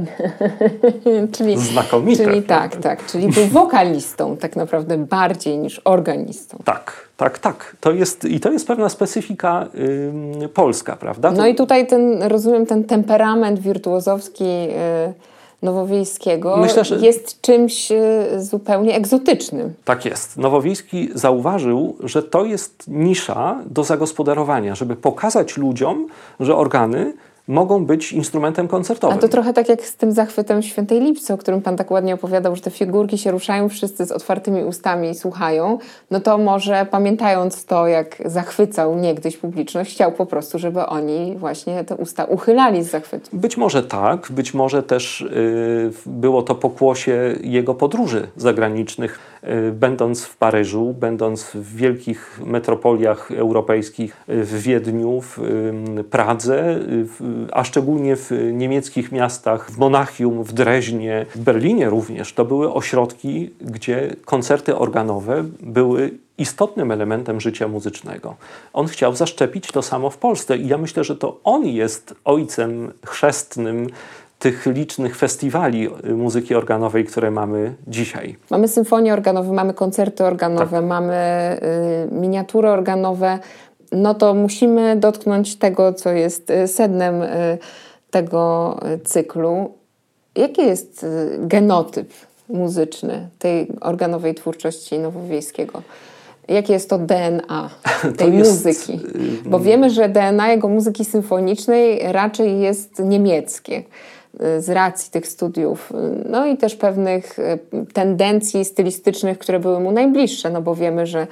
czyli, 1.38 1.58
Znakomite. 1.58 2.26
Czyli 2.26 2.44
tak, 2.44 2.76
tak. 2.76 3.06
Czyli 3.06 3.28
był 3.28 3.48
wokalistą 3.48 4.38
tak 4.38 4.56
naprawdę 4.56 4.98
bardziej 4.98 5.58
niż 5.58 5.82
organistą. 5.84 6.58
Tak, 6.66 7.10
tak, 7.18 7.40
tak. 7.40 7.76
To 7.80 7.92
jest, 7.92 8.26
I 8.26 8.40
to 8.40 8.52
jest 8.52 8.68
pewna 8.68 8.90
specyfika 8.90 9.68
yy, 10.42 10.50
polska, 10.50 10.96
prawda? 10.96 11.32
No 11.32 11.48
i 11.48 11.56
tutaj 11.56 11.88
ten, 11.88 12.24
rozumiem, 12.24 12.66
ten 12.66 12.84
temperament 12.84 13.60
wirtuozowski 13.60 14.44
yy, 14.44 15.14
Nowowiejskiego 15.62 16.58
Myślę, 16.58 16.86
że... 16.86 16.98
jest 16.98 17.42
czymś 17.42 17.90
yy, 17.90 17.98
zupełnie 18.38 18.96
egzotycznym. 18.96 19.74
Tak 19.86 20.06
jest. 20.06 20.38
Nowowiejski 20.38 21.10
zauważył, 21.14 21.98
że 22.04 22.24
to 22.24 22.46
jest 22.46 22.84
nisza 22.88 23.60
do 23.66 23.84
zagospodarowania, 23.84 24.76
żeby 24.76 24.96
pokazać 24.96 25.58
ludziom, 25.58 26.08
że 26.40 26.56
organy 26.56 27.14
mogą 27.48 27.86
być 27.86 28.14
instrumentem 28.14 28.68
koncertowym. 28.68 29.18
A 29.18 29.22
to 29.22 29.28
trochę 29.28 29.54
tak 29.54 29.70
jak 29.70 29.82
z 29.82 29.96
tym 29.96 30.12
zachwytem 30.12 30.62
Świętej 30.62 31.00
Lipcy, 31.00 31.34
o 31.34 31.38
którym 31.38 31.62
Pan 31.62 31.78
tak 31.78 31.92
ładnie 31.92 32.14
opowiadał, 32.14 32.56
że 32.56 32.62
te 32.62 32.72
figurki 32.72 33.18
się 33.18 33.32
ruszają, 33.32 33.70
wszyscy 33.70 34.06
z 34.06 34.12
otwartymi 34.12 34.64
ustami 34.64 35.16
słuchają, 35.16 35.78
no 36.12 36.20
to 36.20 36.38
może 36.38 36.88
pamiętając 36.92 37.66
to, 37.66 37.88
jak 37.88 38.18
zachwycał 38.26 38.96
niegdyś 38.96 39.38
publiczność, 39.38 39.92
chciał 39.92 40.12
po 40.12 40.26
prostu, 40.26 40.60
żeby 40.60 40.86
oni 40.86 41.36
właśnie 41.38 41.84
te 41.84 41.96
usta 41.96 42.26
uchylali 42.26 42.84
z 42.84 42.90
zachwytu. 42.90 43.30
Być 43.34 43.58
może 43.58 43.84
tak, 43.84 44.28
być 44.32 44.54
może 44.54 44.84
też 44.84 45.22
y, 45.22 45.92
było 46.06 46.42
to 46.42 46.56
pokłosie 46.56 47.36
jego 47.42 47.76
podróży 47.76 48.28
zagranicznych, 48.36 49.20
będąc 49.72 50.26
w 50.26 50.38
Paryżu, 50.38 50.96
będąc 51.00 51.44
w 51.44 51.76
wielkich 51.76 52.42
metropoliach 52.46 53.32
europejskich, 53.32 54.18
y, 54.30 54.44
w 54.44 54.62
Wiedniu, 54.62 55.22
w 55.22 55.40
y, 55.40 56.04
Pradze, 56.04 56.80
a 57.52 57.64
szczególnie 57.64 58.16
w 58.16 58.32
niemieckich 58.54 59.12
miastach, 59.12 59.72
w 59.72 59.78
Monachium, 59.78 60.44
w 60.44 60.54
Dreźnie, 60.54 61.26
w 61.36 61.40
Berlinie 61.40 61.90
również, 61.90 62.34
to 62.34 62.46
były 62.46 62.74
ośrodki, 62.74 63.50
gdzie 63.62 64.16
koncerty 64.26 64.76
organowe 64.76 65.44
były 65.60 66.12
istotnym 66.38 66.92
elementem 66.92 67.42
życia 67.42 67.68
muzycznego. 67.68 68.36
On 68.74 68.88
chciał 68.88 69.16
zaszczepić 69.16 69.68
to 69.68 69.82
samo 69.82 70.10
w 70.10 70.18
Polsce 70.18 70.58
i 70.58 70.68
ja 70.68 70.78
myślę, 70.78 71.04
że 71.04 71.16
to 71.16 71.40
on 71.44 71.66
jest 71.66 72.16
ojcem 72.26 72.92
chrzestnym 73.06 73.88
tych 74.46 74.66
licznych 74.66 75.16
festiwali 75.16 75.90
muzyki 76.16 76.56
organowej, 76.56 77.06
które 77.06 77.32
mamy 77.32 77.76
dzisiaj. 77.88 78.36
Mamy 78.50 78.68
symfonie 78.68 79.14
organowe, 79.14 79.54
mamy 79.54 79.74
koncerty 79.74 80.24
organowe, 80.24 80.78
tak. 80.78 80.86
mamy 80.86 81.16
y, 82.12 82.16
miniatury 82.16 82.70
organowe 82.70 83.40
no 83.92 84.14
to 84.14 84.34
musimy 84.34 84.96
dotknąć 84.96 85.56
tego, 85.56 85.94
co 85.94 86.12
jest 86.12 86.50
y, 86.50 86.68
sednem 86.68 87.22
y, 87.22 87.58
tego 88.12 88.78
y, 88.94 89.00
cyklu. 89.00 89.74
Jaki 90.36 90.62
jest 90.62 91.06
genotyp 91.40 92.14
muzyczny 92.50 93.30
tej 93.40 93.68
organowej 93.82 94.36
twórczości 94.36 95.00
Nowowiejskiego? 95.00 95.82
Jakie 96.48 96.74
jest 96.74 96.90
to 96.90 96.98
DNA 96.98 97.70
tej 98.18 98.32
to 98.32 98.38
muzyki? 98.38 98.92
Jest... 98.92 99.48
Bo 99.48 99.60
wiemy, 99.60 99.90
że 99.90 100.10
DNA 100.10 100.52
jego 100.52 100.68
muzyki 100.68 101.06
symfonicznej 101.06 102.00
raczej 102.12 102.60
jest 102.60 103.00
niemieckie 103.00 103.84
z 104.60 104.70
racji 104.70 105.12
tych 105.12 105.28
studiów, 105.28 105.94
no 106.30 106.46
i 106.46 106.58
też 106.58 106.76
pewnych 106.76 107.38
tendencji 107.94 108.66
stylistycznych, 108.66 109.38
które 109.38 109.60
były 109.60 109.80
mu 109.80 109.92
najbliższe, 109.92 110.50
no 110.50 110.62
bo 110.62 110.76
wiemy, 110.76 111.06
że 111.08 111.28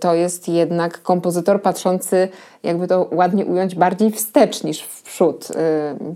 to 0.00 0.14
jest 0.14 0.48
jednak 0.48 1.02
kompozytor 1.02 1.62
patrzący, 1.62 2.28
jakby 2.62 2.88
to 2.88 3.08
ładnie 3.12 3.46
ująć, 3.46 3.74
bardziej 3.74 4.10
wstecz 4.10 4.64
niż 4.64 4.82
w 4.82 5.02
przód, 5.02 5.48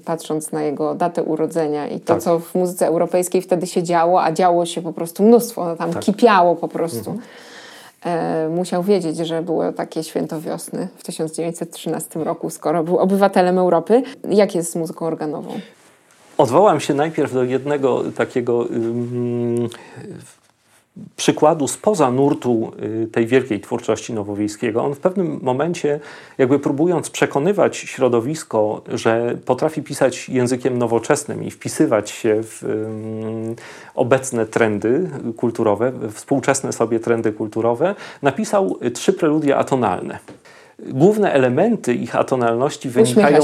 patrząc 0.04 0.52
na 0.52 0.62
jego 0.62 0.94
datę 0.94 1.22
urodzenia 1.22 1.88
i 1.88 2.00
to, 2.00 2.14
tak. 2.14 2.22
co 2.22 2.38
w 2.38 2.54
muzyce 2.54 2.86
europejskiej 2.86 3.42
wtedy 3.42 3.66
się 3.66 3.82
działo, 3.82 4.22
a 4.22 4.32
działo 4.32 4.66
się 4.66 4.82
po 4.82 4.92
prostu 4.92 5.22
mnóstwo, 5.22 5.64
no 5.64 5.76
tam 5.76 5.92
tak. 5.92 6.02
kipiało 6.02 6.56
po 6.56 6.68
prostu. 6.68 7.10
Mhm. 7.10 7.20
Musiał 8.54 8.82
wiedzieć, 8.82 9.16
że 9.16 9.42
było 9.42 9.72
takie 9.72 10.04
święto 10.04 10.40
wiosny 10.40 10.88
w 10.96 11.04
1913 11.04 12.24
roku, 12.24 12.50
skoro 12.50 12.84
był 12.84 12.98
obywatelem 12.98 13.58
Europy. 13.58 14.02
Jak 14.30 14.54
jest 14.54 14.72
z 14.72 14.76
muzyką 14.76 15.06
organową? 15.06 15.60
Odwołam 16.40 16.81
się 16.81 16.94
najpierw 16.94 17.33
do 17.33 17.44
jednego 17.44 18.03
takiego 18.16 18.66
przykładu 21.16 21.68
spoza 21.68 22.11
nurtu 22.11 22.72
y, 23.03 23.07
tej 23.07 23.26
wielkiej 23.26 23.61
twórczości 23.61 24.12
Nowowiejskiego. 24.12 24.85
On 24.85 24.94
w 24.94 24.98
pewnym 24.98 25.38
momencie, 25.42 26.00
jakby 26.38 26.59
próbując 26.59 27.11
przekonywać 27.11 27.76
środowisko, 27.76 28.83
że 28.88 29.37
potrafi 29.44 29.83
pisać 29.83 30.29
językiem 30.29 30.79
nowoczesnym 30.79 31.44
i 31.44 31.50
wpisywać 31.50 32.11
się 32.11 32.40
w 32.42 32.62
obecne 33.94 34.46
trendy 34.46 35.11
kulturowe, 35.37 35.92
współczesne 36.12 36.72
sobie 36.72 37.00
trendy 37.00 37.33
kulturowe, 37.33 37.94
napisał 38.22 38.79
trzy 38.94 39.12
preludia 39.12 39.57
atonalne 39.57 40.18
główne 40.88 41.32
elementy 41.32 41.94
ich 41.94 42.16
atonalności 42.16 42.88
wynikają 42.88 43.42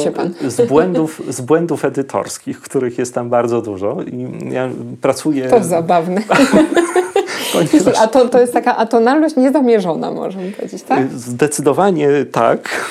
z 0.48 0.68
błędów, 0.68 1.22
z 1.28 1.40
błędów 1.40 1.84
edytorskich, 1.84 2.60
których 2.60 2.98
jest 2.98 3.14
tam 3.14 3.30
bardzo 3.30 3.62
dużo. 3.62 3.96
I 4.02 4.28
ja 4.52 4.68
pracuję. 5.00 5.48
To 5.48 5.64
zabawne. 5.64 6.22
Ponieważ... 7.52 7.98
A 7.98 8.06
to, 8.06 8.28
to 8.28 8.40
jest 8.40 8.52
taka 8.52 8.76
atonalność 8.76 9.36
niezamierzona, 9.36 10.10
możemy 10.10 10.52
powiedzieć, 10.52 10.82
tak? 10.82 11.12
Zdecydowanie 11.12 12.08
tak 12.32 12.90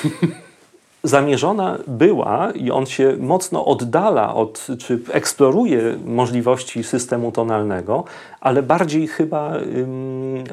zamierzona 1.07 1.77
była 1.87 2.51
i 2.51 2.71
on 2.71 2.85
się 2.85 3.17
mocno 3.19 3.65
oddala 3.65 4.35
od, 4.35 4.67
czy 4.79 4.99
eksploruje 5.11 5.97
możliwości 6.05 6.83
systemu 6.83 7.31
tonalnego, 7.31 8.03
ale 8.41 8.63
bardziej 8.63 9.07
chyba 9.07 9.53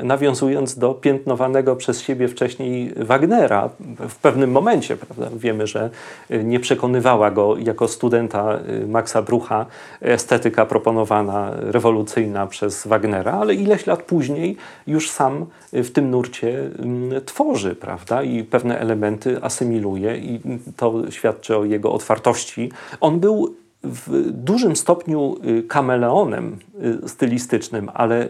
nawiązując 0.03 0.79
do 0.79 0.95
piętnowanego 0.95 1.77
przez 1.77 2.01
siebie 2.01 2.29
wcześniej 2.29 2.93
Wagnera 2.97 3.71
w 4.09 4.17
pewnym 4.17 4.51
momencie, 4.51 4.97
prawda? 4.97 5.37
Wiemy, 5.37 5.67
że 5.67 5.91
y, 6.31 6.45
nie 6.45 6.61
przekonywała 6.61 7.31
go 7.31 7.57
jako 7.57 7.88
studenta 7.88 8.59
y, 8.83 8.87
Maxa 8.87 9.23
Brucha 9.23 9.67
estetyka 10.01 10.67
proponowana, 10.67 11.51
rewolucyjna 11.57 12.47
przez 12.47 12.87
Wagnera, 12.87 13.33
ale 13.33 13.55
ileś 13.55 13.87
lat 13.87 14.03
później 14.03 14.57
już 14.87 15.11
sam 15.11 15.47
w 15.73 15.91
tym 15.91 16.11
nurcie 16.11 16.71
tworzy, 17.27 17.75
prawda? 17.75 18.23
I 18.23 18.45
pewne 18.45 18.79
elementy 18.81 19.43
asymiluje 19.43 20.17
i 20.17 20.41
to 20.76 21.11
świadczy 21.11 21.57
o 21.57 21.64
jego 21.64 21.92
otwartości. 21.92 22.72
On 23.00 23.20
był 23.20 23.55
w 23.85 24.31
dużym 24.31 24.76
stopniu 24.76 25.37
y, 25.44 25.62
kameleonem 25.62 26.59
y, 27.05 27.09
stylistycznym, 27.09 27.90
ale 27.94 28.28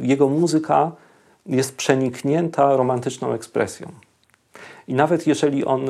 jego 0.00 0.28
muzyka 0.28 0.92
jest 1.46 1.76
przeniknięta 1.76 2.76
romantyczną 2.76 3.32
ekspresją. 3.32 3.88
I 4.88 4.94
nawet 4.94 5.26
jeżeli 5.26 5.64
on 5.64 5.82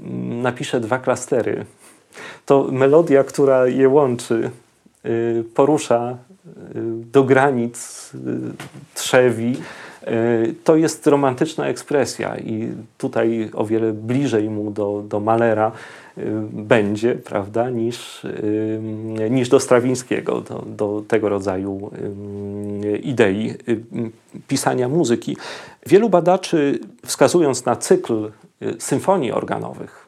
mm, 0.00 0.42
napisze 0.42 0.80
dwa 0.80 0.98
klastery, 0.98 1.64
to 2.46 2.68
melodia, 2.72 3.24
która 3.24 3.66
je 3.66 3.88
łączy, 3.88 4.50
y, 5.06 5.44
porusza 5.54 6.16
do 7.12 7.24
granic 7.24 8.10
trzewi, 8.94 9.56
to 10.64 10.76
jest 10.76 11.06
romantyczna 11.06 11.66
ekspresja 11.66 12.38
i 12.38 12.72
tutaj 12.98 13.50
o 13.54 13.64
wiele 13.64 13.92
bliżej 13.92 14.50
mu 14.50 14.70
do, 14.70 15.02
do 15.08 15.20
Malera 15.20 15.72
y, 16.18 16.22
będzie, 16.52 17.14
prawda, 17.14 17.70
niż, 17.70 18.24
y, 18.24 19.28
niż 19.30 19.48
do 19.48 19.60
Strawińskiego, 19.60 20.40
do, 20.40 20.64
do 20.66 21.02
tego 21.08 21.28
rodzaju 21.28 21.90
y, 22.84 22.98
idei 22.98 23.54
pisania 24.48 24.88
muzyki. 24.88 25.36
Wielu 25.86 26.08
badaczy, 26.08 26.78
wskazując 27.06 27.64
na 27.64 27.76
cykl 27.76 28.30
symfonii 28.78 29.32
organowych, 29.32 30.06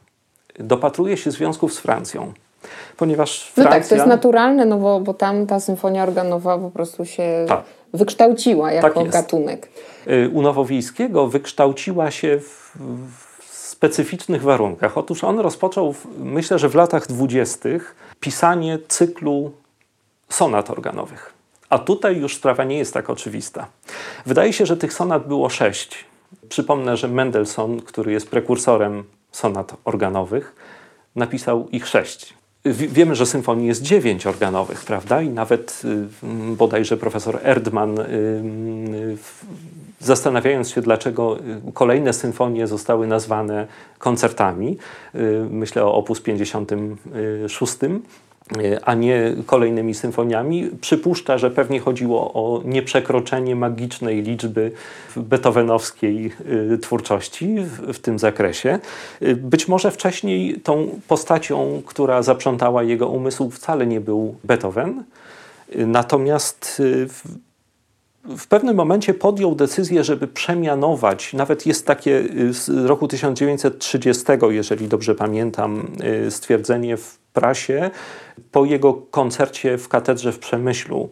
dopatruje 0.58 1.16
się 1.16 1.30
związków 1.30 1.72
z 1.72 1.78
Francją 1.78 2.32
ponieważ 2.96 3.42
Francja... 3.42 3.64
No 3.64 3.70
tak, 3.70 3.88
to 3.88 3.94
jest 3.94 4.06
naturalne, 4.06 4.64
no 4.64 4.78
bo, 4.78 5.00
bo 5.00 5.14
tam 5.14 5.46
ta 5.46 5.60
symfonia 5.60 6.02
organowa 6.02 6.58
po 6.58 6.70
prostu 6.70 7.04
się 7.04 7.44
tak. 7.48 7.62
Wykształciła 7.92 8.72
jako 8.72 9.02
tak 9.02 9.12
gatunek. 9.12 9.68
Y, 10.08 10.30
u 10.32 10.42
Nowowiejskiego 10.42 11.26
wykształciła 11.26 12.10
się 12.10 12.40
w, 12.40 12.76
w 13.38 13.42
specyficznych 13.54 14.42
warunkach. 14.42 14.98
Otóż 14.98 15.24
on 15.24 15.38
rozpoczął, 15.38 15.92
w, 15.92 16.06
myślę, 16.18 16.58
że 16.58 16.68
w 16.68 16.74
latach 16.74 17.06
dwudziestych 17.06 17.96
pisanie 18.20 18.78
cyklu 18.88 19.52
sonat 20.28 20.70
organowych. 20.70 21.32
A 21.70 21.78
tutaj 21.78 22.16
już 22.16 22.36
sprawa 22.36 22.64
nie 22.64 22.78
jest 22.78 22.94
tak 22.94 23.10
oczywista. 23.10 23.66
Wydaje 24.26 24.52
się, 24.52 24.66
że 24.66 24.76
tych 24.76 24.92
sonat 24.92 25.28
było 25.28 25.48
sześć. 25.48 26.04
Przypomnę, 26.48 26.96
że 26.96 27.08
Mendelssohn, 27.08 27.80
który 27.80 28.12
jest 28.12 28.30
prekursorem 28.30 29.04
sonat 29.32 29.76
organowych, 29.84 30.54
napisał 31.16 31.68
ich 31.68 31.86
sześć. 31.88 32.34
Wiemy, 32.64 33.14
że 33.14 33.26
symfonii 33.26 33.66
jest 33.66 33.82
dziewięć 33.82 34.26
organowych, 34.26 34.84
prawda? 34.84 35.22
I 35.22 35.28
nawet 35.28 35.82
y, 35.84 36.56
bodajże 36.56 36.96
profesor 36.96 37.38
Erdmann, 37.42 37.98
y, 37.98 38.02
y, 38.02 39.16
zastanawiając 40.00 40.70
się, 40.70 40.80
dlaczego 40.80 41.38
kolejne 41.74 42.12
symfonie 42.12 42.66
zostały 42.66 43.06
nazwane 43.06 43.66
koncertami, 43.98 44.76
myślę 45.50 45.84
o 45.84 45.94
opus 45.94 46.20
56, 46.20 47.76
E, 47.82 47.92
a 48.84 48.94
nie 48.94 49.34
kolejnymi 49.46 49.94
symfoniami. 49.94 50.70
Przypuszcza, 50.80 51.38
że 51.38 51.50
pewnie 51.50 51.80
chodziło 51.80 52.32
o 52.32 52.62
nieprzekroczenie 52.64 53.56
magicznej 53.56 54.22
liczby 54.22 54.72
beethovenowskiej 55.16 56.32
e, 56.74 56.78
twórczości 56.78 57.56
w, 57.58 57.92
w, 57.92 57.98
tym 57.98 58.18
zakresie. 58.18 58.78
E, 59.20 59.34
być 59.34 59.68
może 59.68 59.90
wcześniej 59.90 60.60
tą 60.60 61.00
postacią, 61.08 61.82
która 61.86 62.22
zaprzątała 62.22 62.82
jego 62.82 63.08
umysł, 63.08 63.50
wcale 63.50 63.86
nie 63.86 64.00
był 64.00 64.34
Beethoven. 64.44 65.04
Natomiast 65.74 66.82
w 68.24 68.46
pewnym 68.46 68.76
momencie 68.76 69.14
podjął 69.14 69.54
decyzję, 69.54 70.04
żeby 70.04 70.26
przemianować, 70.26 71.32
nawet 71.32 71.66
jest 71.66 71.86
takie 71.86 72.18
y, 72.18 72.54
z 72.54 72.68
roku 72.68 73.08
1930, 73.08 74.24
jeżeli 74.48 74.88
dobrze 74.88 75.14
pamiętam, 75.14 75.88
y, 76.26 76.30
stwierdzenie 76.30 76.96
w 76.96 77.18
prasie 77.32 77.90
po 78.52 78.64
jego 78.64 78.94
koncercie 78.94 79.78
w 79.78 79.88
katedrze 79.88 80.32
w 80.32 80.38
Przemyślu, 80.38 81.08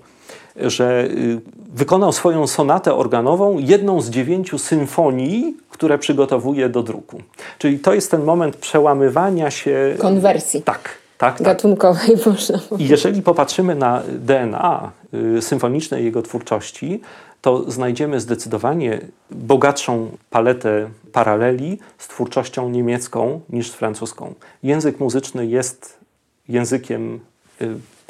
że 0.56 1.04
y, 1.04 1.40
wykonał 1.74 2.12
swoją 2.12 2.46
sonatę 2.46 2.94
organową, 2.94 3.58
jedną 3.58 4.00
z 4.00 4.10
dziewięciu 4.10 4.58
symfonii, 4.58 5.56
które 5.70 5.98
przygotowuje 5.98 6.68
do 6.68 6.82
druku. 6.82 7.22
Czyli 7.58 7.78
to 7.78 7.94
jest 7.94 8.10
ten 8.10 8.24
moment 8.24 8.56
przełamywania 8.56 9.50
się. 9.50 9.96
Konwersji. 9.98 10.62
Tak. 10.62 10.99
Tak, 11.20 11.38
tak. 11.38 11.42
Gatunkowej 11.42 12.16
można 12.26 12.58
I 12.78 12.88
jeżeli 12.88 13.22
popatrzymy 13.22 13.74
na 13.74 14.02
DNA 14.08 14.90
y, 15.38 15.42
symfonicznej 15.42 16.04
jego 16.04 16.22
twórczości, 16.22 17.00
to 17.40 17.70
znajdziemy 17.70 18.20
zdecydowanie 18.20 19.00
bogatszą 19.30 20.10
paletę 20.30 20.88
paraleli 21.12 21.78
z 21.98 22.08
twórczością 22.08 22.68
niemiecką 22.68 23.40
niż 23.48 23.70
z 23.70 23.74
francuską. 23.74 24.34
Język 24.62 25.00
muzyczny 25.00 25.46
jest 25.46 25.98
językiem 26.48 27.20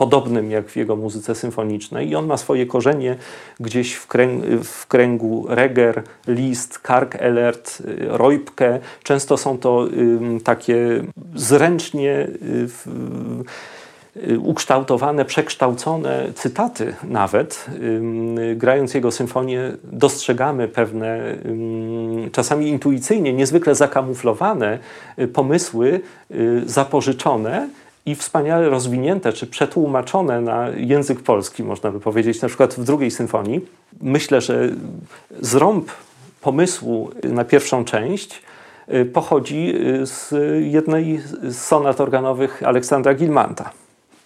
podobnym 0.01 0.51
jak 0.51 0.69
w 0.69 0.77
jego 0.77 0.97
muzyce 0.97 1.35
symfonicznej 1.35 2.09
i 2.09 2.17
on 2.17 2.27
ma 2.27 2.37
swoje 2.37 2.67
korzenie 2.67 3.17
gdzieś 3.61 3.95
w, 3.95 4.07
kręg, 4.07 4.45
w 4.65 4.87
kręgu 4.87 5.47
Reger, 5.49 6.03
Liszt, 6.27 6.79
Kark 6.79 7.17
Elert, 7.17 7.81
y, 7.81 8.09
Reupke. 8.19 8.81
Często 9.03 9.37
są 9.37 9.59
to 9.59 9.89
y, 9.89 10.41
takie 10.45 11.03
zręcznie 11.35 12.29
y, 14.17 14.41
ukształtowane, 14.41 15.25
przekształcone 15.25 16.27
cytaty 16.35 16.95
nawet. 17.05 17.67
Grając 18.57 18.95
jego 18.95 19.11
symfonię 19.11 19.73
dostrzegamy 19.85 20.69
pewne, 20.69 21.37
czasami 22.33 22.69
intuicyjnie, 22.69 23.33
niezwykle 23.33 23.75
zakamuflowane 23.75 24.79
pomysły 25.33 26.01
zapożyczone, 26.67 27.69
i 28.11 28.15
wspaniale 28.15 28.69
rozwinięte 28.69 29.33
czy 29.33 29.47
przetłumaczone 29.47 30.41
na 30.41 30.69
język 30.69 31.21
polski, 31.21 31.65
można 31.65 31.91
by 31.91 32.01
powiedzieć, 32.01 32.43
na 32.43 32.49
przykład 32.49 32.75
w 32.75 32.85
drugiej 32.85 33.11
symfonii. 33.11 33.61
Myślę, 34.03 34.41
że 34.41 34.69
zrąb 35.41 35.91
pomysłu 36.41 37.11
na 37.25 37.45
pierwszą 37.45 37.85
część 37.85 38.43
y, 38.95 39.05
pochodzi 39.05 39.75
y, 40.03 40.07
z 40.07 40.35
jednej 40.73 41.21
z 41.43 41.57
sonat 41.57 42.01
organowych 42.01 42.63
Aleksandra 42.63 43.15
Gilmanta. 43.15 43.71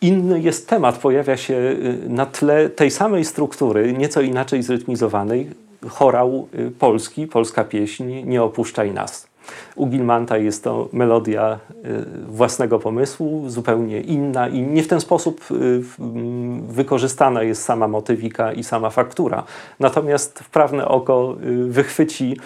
Inny 0.01 0.41
jest 0.41 0.69
temat, 0.69 0.99
pojawia 0.99 1.37
się 1.37 1.55
y, 1.55 1.99
na 2.09 2.27
tle 2.27 2.71
tej 2.71 2.91
samej 2.91 3.25
struktury, 3.25 3.93
nieco 3.93 4.21
inaczej 4.21 4.63
zrytmizowanej, 4.63 5.51
chorał 5.89 6.49
polski, 6.79 7.27
polska 7.27 7.65
pieśń 7.65 8.05
Nie 8.25 8.43
opuszczaj 8.43 8.93
nas. 8.93 9.34
U 9.77 9.87
Gilmanta 9.87 10.39
jest 10.39 10.65
to 10.65 10.89
melodia 10.93 11.59
y, 11.85 12.05
własnego 12.27 12.79
pomysłu, 12.79 13.45
zupełnie 13.51 14.01
inna 14.01 14.49
i 14.49 14.63
nie 14.63 14.83
w 14.83 14.89
ten 14.89 15.01
sposób 15.01 15.41
y, 15.51 15.83
mm, 16.01 16.67
wykorzystana 16.67 17.43
jest 17.43 17.63
sama 17.63 17.89
motywika 17.89 18.53
i 18.53 18.65
sama 18.65 18.91
faktura. 18.91 19.45
Natomiast 19.81 20.39
wprawne 20.39 20.89
oko 20.89 21.37
y, 21.45 21.65
wychwyci 21.65 22.37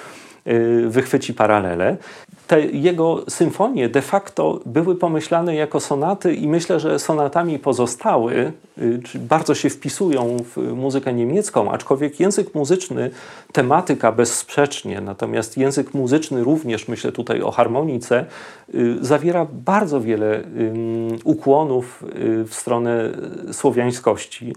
wychwyci 0.87 1.35
paralele 1.35 1.97
te 2.49 2.61
jego 2.61 3.25
symfonie 3.29 3.89
de 3.89 4.03
facto 4.03 4.61
były 4.67 4.97
pomyślane 4.97 5.55
jako 5.55 5.81
sonaty 5.81 6.35
i 6.35 6.49
myślę, 6.49 6.81
że 6.81 6.99
sonatami 6.99 7.59
pozostały, 7.59 8.53
y, 8.79 9.01
bardzo 9.15 9.55
się 9.55 9.71
wpisują 9.71 10.37
w 10.57 10.57
muzykę 10.57 11.13
niemiecką, 11.13 11.73
aczkolwiek 11.73 12.21
język 12.21 12.55
muzyczny, 12.55 13.11
tematyka 13.53 14.13
bezsprzecznie, 14.13 15.01
natomiast 15.01 15.57
język 15.57 15.95
muzyczny 15.95 16.45
również, 16.45 16.89
myślę 16.89 17.13
tutaj 17.13 17.43
o 17.43 17.51
harmonice, 17.51 18.25
y, 18.75 18.97
zawiera 19.01 19.47
bardzo 19.53 20.01
wiele 20.01 20.45
ukłonów 21.25 22.05
y, 22.05 22.45
w 22.45 22.55
stronę 22.55 23.11
słowiańskości. 23.53 24.53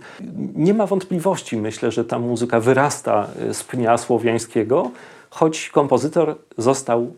Nie 0.56 0.74
ma 0.74 0.86
wątpliwości, 0.86 1.58
myślę, 1.58 1.92
że 1.92 2.06
ta 2.06 2.20
muzyka 2.20 2.60
wyrasta 2.60 3.28
z 3.52 3.64
pnia 3.64 3.98
słowiańskiego, 3.98 4.92
choć 5.30 5.70
kompozytor 5.70 6.36
został 6.58 7.12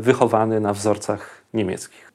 wychowany 0.00 0.60
na 0.60 0.72
wzorcach 0.72 1.42
niemieckich. 1.54 2.12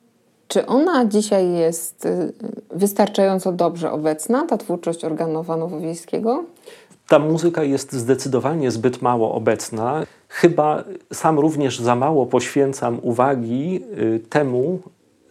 Czy 0.51 0.65
ona 0.65 1.05
dzisiaj 1.05 1.51
jest 1.51 2.05
y, 2.05 2.33
wystarczająco 2.71 3.51
dobrze 3.51 3.91
obecna, 3.91 4.45
ta 4.45 4.57
twórczość 4.57 5.05
organowa 5.05 5.57
Nowowiejskiego? 5.57 6.43
Ta 7.07 7.19
muzyka 7.19 7.63
jest 7.63 7.93
zdecydowanie 7.93 8.71
zbyt 8.71 9.01
mało 9.01 9.33
obecna. 9.33 10.03
Chyba 10.27 10.83
sam 11.13 11.39
również 11.39 11.79
za 11.79 11.95
mało 11.95 12.25
poświęcam 12.25 12.99
uwagi 13.01 13.83
y, 13.99 14.19
temu, 14.29 14.79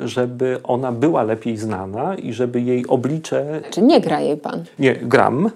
żeby 0.00 0.60
ona 0.62 0.92
była 0.92 1.22
lepiej 1.22 1.56
znana 1.56 2.14
i 2.14 2.32
żeby 2.32 2.60
jej 2.60 2.86
oblicze... 2.86 3.60
Czy 3.70 3.82
nie 3.82 4.00
gra 4.00 4.20
jej 4.20 4.36
pan? 4.36 4.64
Nie, 4.78 4.94
gram. 4.94 5.50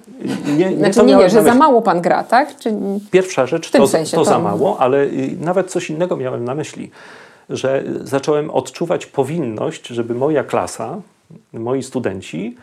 Nie, 0.47 0.71
nie, 0.71 0.77
znaczy 0.77 1.03
nie, 1.07 1.15
nie 1.15 1.31
że 1.31 1.43
za 1.43 1.55
mało 1.55 1.83
pan 1.83 2.03
gra, 2.03 2.25
tak? 2.25 2.57
Czy... 2.57 2.75
Pierwsza 3.11 3.47
rzecz 3.47 3.71
to, 3.71 3.87
sensie, 3.87 4.17
to, 4.17 4.25
za 4.25 4.39
mało, 4.39 4.79
ale 4.81 5.05
y, 5.05 5.37
nawet 5.41 5.71
coś 5.71 5.91
innego 5.91 6.17
miałem 6.17 6.45
na 6.45 6.55
myśli, 6.55 6.91
że 7.51 7.85
zacząłem 8.01 8.51
odczuwać 8.51 9.07
powinność, 9.07 9.87
żeby 9.87 10.15
moja 10.15 10.45
klasa, 10.45 11.01
moi 11.53 11.83
studenci 11.83 12.57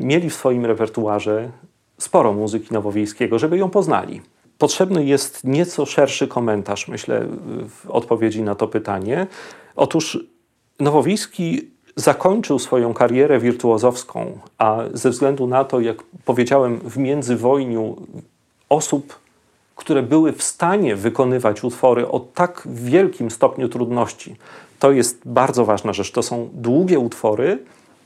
mieli 0.00 0.30
w 0.30 0.34
swoim 0.34 0.66
repertuarze 0.66 1.50
sporo 1.98 2.32
muzyki 2.32 2.74
nowowiejskiego, 2.74 3.38
żeby 3.38 3.58
ją 3.58 3.70
poznali. 3.70 4.20
Potrzebny 4.58 5.04
jest 5.04 5.44
nieco 5.44 5.86
szerszy 5.86 6.28
komentarz, 6.28 6.88
myślę, 6.88 7.26
w 7.68 7.90
odpowiedzi 7.90 8.42
na 8.42 8.54
to 8.54 8.68
pytanie. 8.68 9.26
Otóż 9.76 10.18
Nowowiejski 10.80 11.70
zakończył 11.96 12.58
swoją 12.58 12.94
karierę 12.94 13.38
wirtuozowską, 13.38 14.38
a 14.58 14.78
ze 14.92 15.10
względu 15.10 15.46
na 15.46 15.64
to, 15.64 15.80
jak 15.80 16.02
powiedziałem, 16.24 16.78
w 16.78 16.96
międzywojniu 16.96 17.96
osób, 18.68 19.18
które 19.76 20.02
były 20.02 20.32
w 20.32 20.42
stanie 20.42 20.96
wykonywać 20.96 21.64
utwory 21.64 22.08
o 22.08 22.20
tak 22.20 22.68
wielkim 22.70 23.30
stopniu 23.30 23.68
trudności, 23.68 24.36
to 24.78 24.92
jest 24.92 25.20
bardzo 25.24 25.64
ważna 25.64 25.92
rzecz. 25.92 26.12
To 26.12 26.22
są 26.22 26.48
długie 26.52 26.98
utwory, 26.98 27.58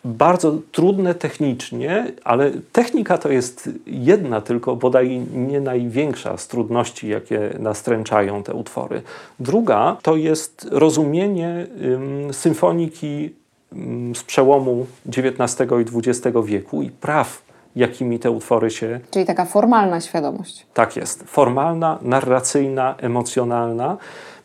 bardzo 0.05 0.59
trudne 0.73 1.15
technicznie, 1.15 2.13
ale 2.25 2.51
technika 2.73 3.19
to 3.19 3.29
jest 3.29 3.71
jedna 3.87 4.41
tylko, 4.41 4.77
bodaj 4.77 5.19
nie 5.35 5.61
największa 5.61 6.37
z 6.37 6.49
trudności, 6.49 7.09
jakie 7.09 7.51
nastręczają 7.59 8.43
te 8.43 8.55
utwory. 8.55 9.03
Druga 9.41 9.97
to 10.03 10.17
jest 10.17 10.69
rozumienie 10.71 11.67
ym, 11.83 12.35
symfoniki 12.35 13.35
ym, 13.73 14.15
z 14.15 14.25
przełomu 14.25 14.87
XIX 15.09 15.71
i 15.71 16.11
XX 16.11 16.37
wieku 16.45 16.83
i 16.83 16.91
praw 16.91 17.45
jakimi 17.77 18.19
te 18.19 18.31
utwory 18.31 18.71
się. 18.71 19.01
Czyli 19.11 19.27
taka 19.27 19.45
formalna 19.45 20.01
świadomość. 20.01 20.67
Tak 20.75 20.97
jest. 20.97 21.25
Formalna, 21.27 21.99
narracyjna, 22.03 22.95
emocjonalna. 22.99 23.97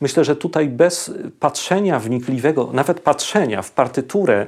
Myślę, 0.01 0.23
że 0.23 0.35
tutaj 0.35 0.69
bez 0.69 1.11
patrzenia 1.39 1.99
wnikliwego, 1.99 2.69
nawet 2.73 2.99
patrzenia 2.99 3.61
w 3.61 3.71
partyturę 3.71 4.47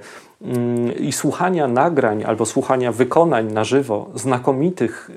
i 1.00 1.12
słuchania 1.12 1.68
nagrań 1.68 2.24
albo 2.24 2.46
słuchania 2.46 2.92
wykonań 2.92 3.54
na 3.54 3.64
żywo, 3.64 4.10
znakomitych 4.16 5.12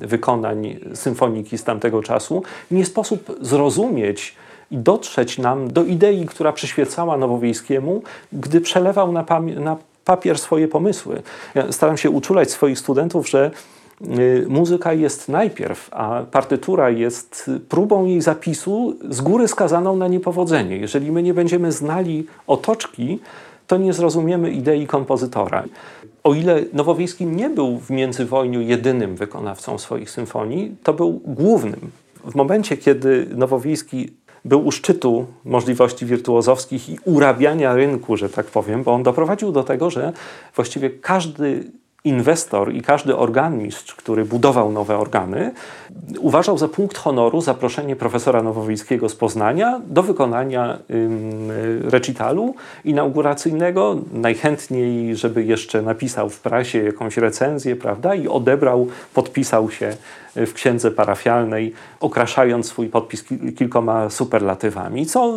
wykonań 0.00 0.76
symfoniki 0.94 1.58
z 1.58 1.64
tamtego 1.64 2.02
czasu, 2.02 2.42
nie 2.70 2.84
sposób 2.84 3.36
zrozumieć 3.40 4.34
i 4.70 4.78
dotrzeć 4.78 5.38
nam 5.38 5.72
do 5.72 5.84
idei, 5.84 6.26
która 6.26 6.52
przyświecała 6.52 7.16
Nowowiejskiemu, 7.16 8.02
gdy 8.32 8.60
przelewał 8.60 9.12
na, 9.12 9.24
na 9.60 9.76
papier 10.04 10.38
swoje 10.38 10.68
pomysły. 10.68 11.22
Ja 11.54 11.72
staram 11.72 11.96
się 11.96 12.10
uczulać 12.10 12.50
swoich 12.50 12.78
studentów, 12.78 13.28
że 13.28 13.50
y, 14.18 14.46
muzyka 14.48 14.92
jest 14.92 15.28
najpierw, 15.28 15.88
a 15.92 16.22
partytura 16.30 16.90
jest 16.90 17.50
próbą 17.68 18.04
jej 18.04 18.20
zapisu 18.20 18.96
z 19.08 19.20
góry 19.20 19.48
skazaną 19.48 19.96
na 19.96 20.08
niepowodzenie. 20.08 20.76
Jeżeli 20.76 21.12
my 21.12 21.22
nie 21.22 21.34
będziemy 21.34 21.72
znali 21.72 22.26
otoczki, 22.46 23.18
to 23.66 23.76
nie 23.76 23.92
zrozumiemy 23.92 24.50
idei 24.50 24.86
kompozytora. 24.86 25.64
O 26.24 26.34
ile 26.34 26.64
Nowowiejski 26.72 27.26
nie 27.26 27.50
był 27.50 27.78
w 27.78 27.90
międzywojniu 27.90 28.60
jedynym 28.60 29.16
wykonawcą 29.16 29.78
swoich 29.78 30.10
symfonii, 30.10 30.76
to 30.82 30.92
był 30.92 31.20
głównym. 31.24 31.90
W 32.24 32.34
momencie, 32.34 32.76
kiedy 32.76 33.26
Nowowiejski 33.36 34.12
był 34.44 34.66
u 34.66 34.72
szczytu 34.72 35.26
możliwości 35.44 36.06
wirtuozowskich 36.06 36.88
i 36.88 36.98
urabiania 37.04 37.74
rynku, 37.74 38.16
że 38.16 38.28
tak 38.28 38.46
powiem, 38.46 38.82
bo 38.82 38.92
on 38.92 39.02
doprowadził 39.02 39.52
do 39.52 39.64
tego, 39.64 39.90
że 39.90 40.12
właściwie 40.54 40.90
każdy 40.90 41.64
inwestor 42.04 42.74
i 42.74 42.82
każdy 42.82 43.16
organmistrz, 43.16 43.94
który 43.94 44.24
budował 44.24 44.72
nowe 44.72 44.98
organy, 44.98 45.52
uważał 46.18 46.58
za 46.58 46.68
punkt 46.68 46.98
honoru 46.98 47.40
zaproszenie 47.40 47.96
profesora 47.96 48.42
Nowowiejskiego 48.42 49.08
z 49.08 49.16
Poznania 49.16 49.80
do 49.86 50.02
wykonania 50.02 50.78
recitalu 51.84 52.54
inauguracyjnego. 52.84 53.96
Najchętniej, 54.12 55.16
żeby 55.16 55.44
jeszcze 55.44 55.82
napisał 55.82 56.30
w 56.30 56.40
prasie 56.40 56.82
jakąś 56.82 57.16
recenzję, 57.16 57.76
prawda, 57.76 58.14
i 58.14 58.28
odebrał, 58.28 58.86
podpisał 59.14 59.70
się 59.70 59.96
w 60.36 60.52
księdze 60.52 60.90
parafialnej, 60.90 61.72
okraszając 62.00 62.66
swój 62.66 62.88
podpis 62.88 63.24
kilkoma 63.56 64.10
superlatywami, 64.10 65.06
co 65.06 65.32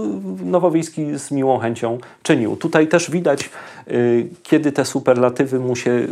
Nowowiejski 0.45 1.19
z 1.19 1.31
miłą 1.31 1.59
chęcią 1.59 1.97
czynił. 2.23 2.55
Tutaj 2.55 2.87
też 2.87 3.11
widać, 3.11 3.49
y, 3.87 4.27
kiedy 4.43 4.71
te 4.71 4.85
superlatywy 4.85 5.59
mu 5.59 5.75
się 5.75 6.07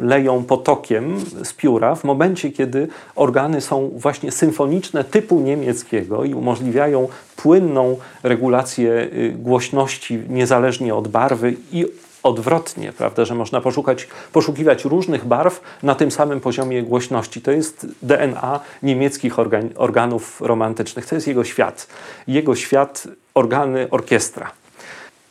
leją 0.00 0.44
potokiem 0.44 1.20
z 1.44 1.52
pióra, 1.52 1.94
w 1.94 2.04
momencie, 2.04 2.50
kiedy 2.50 2.88
organy 3.14 3.60
są 3.60 3.90
właśnie 3.94 4.32
symfoniczne 4.32 5.04
typu 5.04 5.40
niemieckiego 5.40 6.24
i 6.24 6.34
umożliwiają 6.34 7.08
płynną 7.36 7.96
regulację 8.22 8.90
y, 8.90 9.34
głośności 9.38 10.22
niezależnie 10.28 10.94
od 10.94 11.08
barwy 11.08 11.56
i 11.72 11.86
odwrotnie, 12.22 12.92
prawda, 12.92 13.24
że 13.24 13.34
można 13.34 13.60
poszukać, 13.60 14.08
poszukiwać 14.32 14.84
różnych 14.84 15.24
barw 15.24 15.60
na 15.82 15.94
tym 15.94 16.10
samym 16.10 16.40
poziomie 16.40 16.82
głośności. 16.82 17.42
To 17.42 17.50
jest 17.50 17.86
DNA 18.02 18.60
niemieckich 18.82 19.38
organ, 19.38 19.68
organów 19.76 20.40
romantycznych. 20.40 21.06
To 21.06 21.14
jest 21.14 21.26
jego 21.28 21.44
świat. 21.44 21.86
Jego 22.28 22.54
świat, 22.54 23.08
organy, 23.34 23.90
orkiestra. 23.90 24.50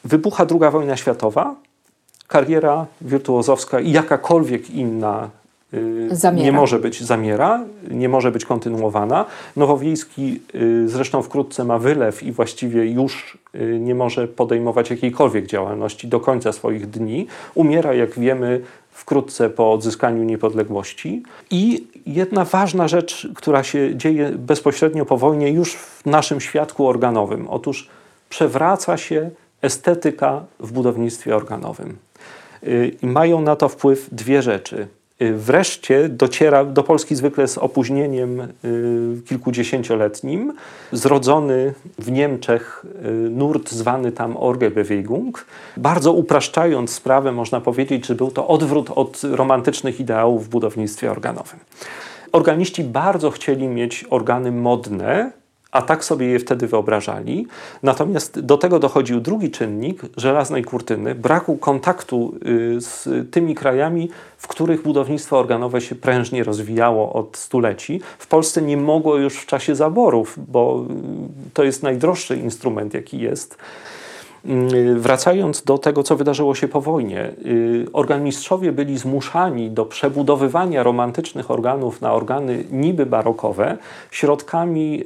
Wybucha 0.03 0.45
II 0.51 0.71
wojna 0.71 0.97
światowa, 0.97 1.55
kariera 2.27 2.85
wirtuozowska 3.01 3.79
i 3.79 3.91
jakakolwiek 3.91 4.69
inna 4.69 5.29
Y, 5.73 6.09
zamiera. 6.11 6.45
nie 6.45 6.51
może 6.51 6.79
być 6.79 7.03
zamiera, 7.03 7.63
nie 7.91 8.09
może 8.09 8.31
być 8.31 8.45
kontynuowana. 8.45 9.25
Nowowiejski 9.55 10.41
y, 10.55 10.89
zresztą 10.89 11.21
wkrótce 11.21 11.63
ma 11.63 11.79
wylew 11.79 12.23
i 12.23 12.31
właściwie 12.31 12.85
już 12.85 13.37
nie 13.79 13.95
może 13.95 14.27
podejmować 14.27 14.89
jakiejkolwiek 14.89 15.47
działalności 15.47 16.07
do 16.07 16.19
końca 16.19 16.51
swoich 16.51 16.89
dni. 16.89 17.27
Umiera, 17.55 17.93
jak 17.93 18.19
wiemy, 18.19 18.61
wkrótce 18.91 19.49
po 19.49 19.73
odzyskaniu 19.73 20.23
niepodległości. 20.23 21.23
I 21.51 21.87
jedna 22.05 22.45
ważna 22.45 22.87
rzecz, 22.87 23.27
która 23.35 23.63
się 23.63 23.95
dzieje 23.95 24.29
bezpośrednio 24.29 25.05
po 25.05 25.17
wojnie, 25.17 25.49
już 25.51 25.73
w 25.73 26.05
naszym 26.05 26.41
świadku 26.41 26.87
organowym. 26.87 27.47
Otóż 27.47 27.89
przewraca 28.29 28.97
się 28.97 29.29
estetyka 29.61 30.43
w 30.59 30.71
budownictwie 30.71 31.35
organowym. 31.35 31.97
I 33.01 33.07
mają 33.07 33.41
na 33.41 33.55
to 33.55 33.69
wpływ 33.69 34.09
dwie 34.11 34.41
rzeczy– 34.41 34.87
Y, 34.98 34.98
wreszcie 35.19 36.09
dociera 36.09 36.65
do 36.65 36.83
Polski 36.83 37.15
zwykle 37.15 37.47
z 37.47 37.57
opóźnieniem 37.57 38.39
y, 38.39 38.47
kilkudziesięcioletnim, 39.27 40.53
zrodzony 40.91 41.73
w 41.99 42.11
Niemczech 42.11 42.85
y, 43.05 43.11
nurt 43.29 43.71
zwany 43.71 44.11
tam 44.11 44.37
Orgebewegung. 44.37 45.45
Bardzo 45.77 46.13
upraszczając 46.13 46.93
sprawę, 46.93 47.31
można 47.31 47.61
powiedzieć, 47.61 48.05
że 48.05 48.15
był 48.15 48.31
to 48.31 48.47
odwrót 48.47 48.89
od 48.95 49.21
romantycznych 49.23 49.99
ideałów 49.99 50.45
w 50.45 50.49
budownictwie 50.49 51.11
organowym. 51.11 51.59
Organiści 52.31 52.83
bardzo 52.83 53.31
chcieli 53.31 53.67
mieć 53.67 54.05
organy 54.09 54.51
modne, 54.51 55.31
a 55.71 55.81
tak 55.81 56.05
sobie 56.05 56.27
je 56.27 56.39
wtedy 56.39 56.67
wyobrażali. 56.67 57.47
Natomiast 57.83 58.39
do 58.39 58.57
tego 58.57 58.79
dochodził 58.79 59.19
drugi 59.21 59.51
czynnik 59.51 60.01
żelaznej 60.17 60.63
kurtyny, 60.63 61.15
braku 61.15 61.57
kontaktu 61.57 62.33
y, 62.77 62.81
z 62.81 63.09
tymi 63.31 63.55
krajami, 63.55 64.09
w 64.37 64.47
których 64.47 64.83
budownictwo 64.83 65.39
organowe 65.39 65.81
się 65.81 65.95
prężnie 65.95 66.43
rozwijało 66.43 67.13
od 67.13 67.37
stuleci. 67.37 68.01
W 68.19 68.27
Polsce 68.27 68.61
nie 68.61 68.77
mogło 68.77 69.17
już 69.17 69.35
w 69.35 69.45
czasie 69.45 69.75
zaborów, 69.75 70.39
bo 70.47 70.85
y, 71.47 71.53
to 71.53 71.63
jest 71.63 71.83
najdroższy 71.83 72.37
instrument, 72.37 72.93
jaki 72.93 73.19
jest. 73.19 73.57
Y, 74.45 74.95
wracając 74.95 75.63
do 75.63 75.77
tego, 75.77 76.03
co 76.03 76.15
wydarzyło 76.15 76.55
się 76.55 76.67
po 76.67 76.81
wojnie, 76.81 77.31
organmistrzowie 77.93 78.71
byli 78.71 78.97
zmuszani 78.97 79.71
do 79.71 79.85
przebudowywania 79.85 80.83
romantycznych 80.83 81.51
organów 81.51 82.01
na 82.01 82.13
organy 82.13 82.63
niby 82.71 83.05
barokowe 83.05 83.77
środkami 84.11 85.03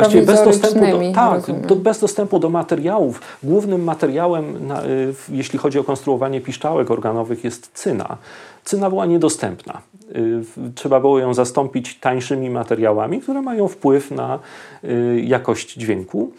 Właściwie 0.00 0.22
bez 0.22 0.44
dostępu, 0.44 0.98
do, 0.98 1.12
tak, 1.14 1.66
do, 1.66 1.76
bez 1.76 2.00
dostępu 2.00 2.38
do 2.38 2.50
materiałów. 2.50 3.20
Głównym 3.42 3.84
materiałem, 3.84 4.66
na, 4.66 4.84
y, 4.84 5.14
jeśli 5.28 5.58
chodzi 5.58 5.78
o 5.78 5.84
konstruowanie 5.84 6.40
piszczałek 6.40 6.90
organowych, 6.90 7.44
jest 7.44 7.70
cyna. 7.74 8.16
Cyna 8.64 8.90
była 8.90 9.06
niedostępna. 9.06 9.82
Y, 10.16 10.42
trzeba 10.74 11.00
było 11.00 11.18
ją 11.18 11.34
zastąpić 11.34 11.98
tańszymi 11.98 12.50
materiałami, 12.50 13.20
które 13.20 13.42
mają 13.42 13.68
wpływ 13.68 14.10
na 14.10 14.38
y, 14.84 15.22
jakość 15.24 15.74
dźwięku. 15.74 16.32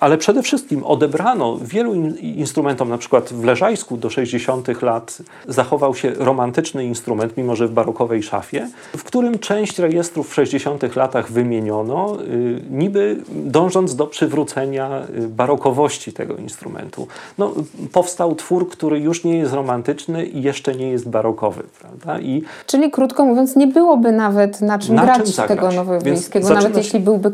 Ale 0.00 0.18
przede 0.18 0.42
wszystkim 0.42 0.84
odebrano 0.84 1.58
wielu 1.62 1.94
instrumentom, 2.20 2.88
na 2.88 2.98
przykład 2.98 3.32
w 3.32 3.44
Leżajsku 3.44 3.96
do 3.96 4.10
60. 4.10 4.82
lat 4.82 5.18
zachował 5.48 5.94
się 5.94 6.12
romantyczny 6.14 6.84
instrument, 6.84 7.36
mimo 7.36 7.56
że 7.56 7.68
w 7.68 7.72
barokowej 7.72 8.22
szafie, 8.22 8.68
w 8.96 9.04
którym 9.04 9.38
część 9.38 9.78
rejestrów 9.78 10.30
w 10.30 10.34
60. 10.34 10.96
latach 10.96 11.32
wymieniono, 11.32 12.18
y, 12.22 12.62
niby 12.70 13.16
dążąc 13.30 13.96
do 13.96 14.06
przywrócenia 14.06 15.02
y, 15.18 15.28
barokowości 15.28 16.12
tego 16.12 16.36
instrumentu. 16.36 17.06
No, 17.38 17.54
powstał 17.92 18.34
twór, 18.34 18.68
który 18.68 19.00
już 19.00 19.24
nie 19.24 19.38
jest 19.38 19.52
romantyczny 19.52 20.26
i 20.26 20.42
jeszcze 20.42 20.74
nie 20.74 20.90
jest 20.90 21.08
barokowy. 21.08 21.62
Prawda? 21.80 22.20
I 22.20 22.42
Czyli 22.66 22.90
krótko 22.90 23.24
mówiąc, 23.24 23.56
nie 23.56 23.66
byłoby 23.66 24.12
nawet 24.12 24.60
na 24.60 24.78
czym 24.78 24.94
na 24.94 25.04
grać 25.04 25.34
czym 25.34 25.48
tego 25.48 25.72
nowowiejskiego, 25.72 26.48
nawet 26.48 26.76
jeśli 26.76 27.00
byłby 27.00 27.32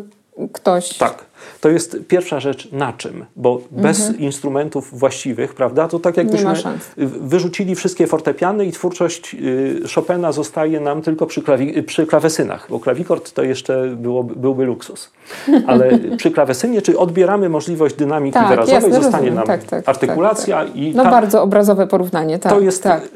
ktoś... 0.52 0.98
Tak 0.98 1.32
to 1.60 1.68
jest 1.68 1.96
pierwsza 2.08 2.40
rzecz 2.40 2.72
na 2.72 2.92
czym, 2.92 3.24
bo 3.36 3.52
mhm. 3.54 3.82
bez 3.82 4.10
instrumentów 4.18 4.98
właściwych, 4.98 5.54
prawda, 5.54 5.88
to 5.88 5.98
tak 5.98 6.16
jakbyśmy 6.16 6.54
wyrzucili 6.96 7.74
wszystkie 7.74 8.06
fortepiany 8.06 8.66
i 8.66 8.72
twórczość 8.72 9.34
y, 9.34 9.82
Chopina 9.94 10.32
zostaje 10.32 10.80
nam 10.80 11.02
tylko 11.02 11.26
przy, 11.26 11.42
klawi- 11.42 11.82
przy 11.82 12.06
klawesynach, 12.06 12.66
bo 12.70 12.80
klawikord 12.80 13.32
to 13.32 13.42
jeszcze 13.42 13.96
było, 13.96 14.24
byłby 14.24 14.64
luksus. 14.64 15.10
Ale 15.66 15.98
przy 16.16 16.30
klawesynie, 16.30 16.82
czy 16.82 16.98
odbieramy 16.98 17.48
możliwość 17.48 17.94
dynamiki 17.94 18.34
tak, 18.34 18.48
wyrazowej, 18.48 18.74
jasne, 18.74 18.90
zostanie 18.90 19.12
rozumiem. 19.12 19.34
nam 19.34 19.46
tak, 19.46 19.64
tak, 19.64 19.88
artykulacja 19.88 20.64
tak, 20.64 20.76
i... 20.76 20.94
No 20.94 21.02
ta, 21.04 21.10
bardzo 21.10 21.42
obrazowe 21.42 21.86
porównanie, 21.86 22.38
tak. 22.38 22.52
To 22.52 22.60
jest 22.60 22.82
tak. 22.82 23.04
Y, 23.04 23.08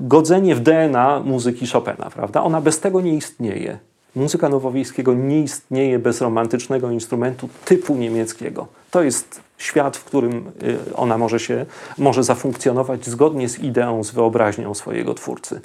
godzenie 0.00 0.54
w 0.54 0.60
DNA 0.60 1.20
muzyki 1.24 1.66
Chopina, 1.66 2.10
prawda? 2.14 2.42
Ona 2.42 2.60
bez 2.60 2.80
tego 2.80 3.00
nie 3.00 3.14
istnieje. 3.14 3.78
Muzyka 4.16 4.48
nowowiejskiego 4.48 5.14
nie 5.14 5.40
istnieje 5.40 5.98
bez 5.98 6.20
romantycznego 6.20 6.90
instrumentu 6.90 7.48
typu 7.64 7.96
niemieckiego. 7.96 8.66
To 8.90 9.02
jest 9.02 9.40
świat, 9.58 9.96
w 9.96 10.04
którym 10.04 10.52
y, 10.62 10.96
ona 10.96 11.18
może, 11.18 11.40
się, 11.40 11.66
może 11.98 12.24
zafunkcjonować 12.24 13.06
zgodnie 13.06 13.48
z 13.48 13.58
ideą, 13.58 14.04
z 14.04 14.10
wyobraźnią 14.10 14.74
swojego 14.74 15.14
twórcy. 15.14 15.60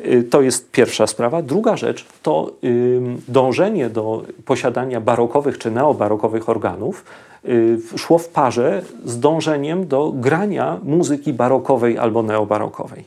Y, 0.00 0.22
to 0.22 0.42
jest 0.42 0.70
pierwsza 0.70 1.06
sprawa. 1.06 1.42
Druga 1.42 1.76
rzecz 1.76 2.06
to 2.22 2.52
dążenie 3.28 3.90
do 3.90 4.22
posiadania 4.44 5.00
barokowych 5.00 5.58
czy 5.58 5.70
neobarokowych 5.70 6.48
organów 6.48 7.04
y, 7.44 7.78
szło 7.96 8.18
w 8.18 8.28
parze 8.28 8.82
z 9.04 9.20
dążeniem 9.20 9.86
do 9.86 10.12
grania 10.12 10.78
muzyki 10.82 11.32
barokowej 11.32 11.98
albo 11.98 12.22
neobarokowej, 12.22 13.04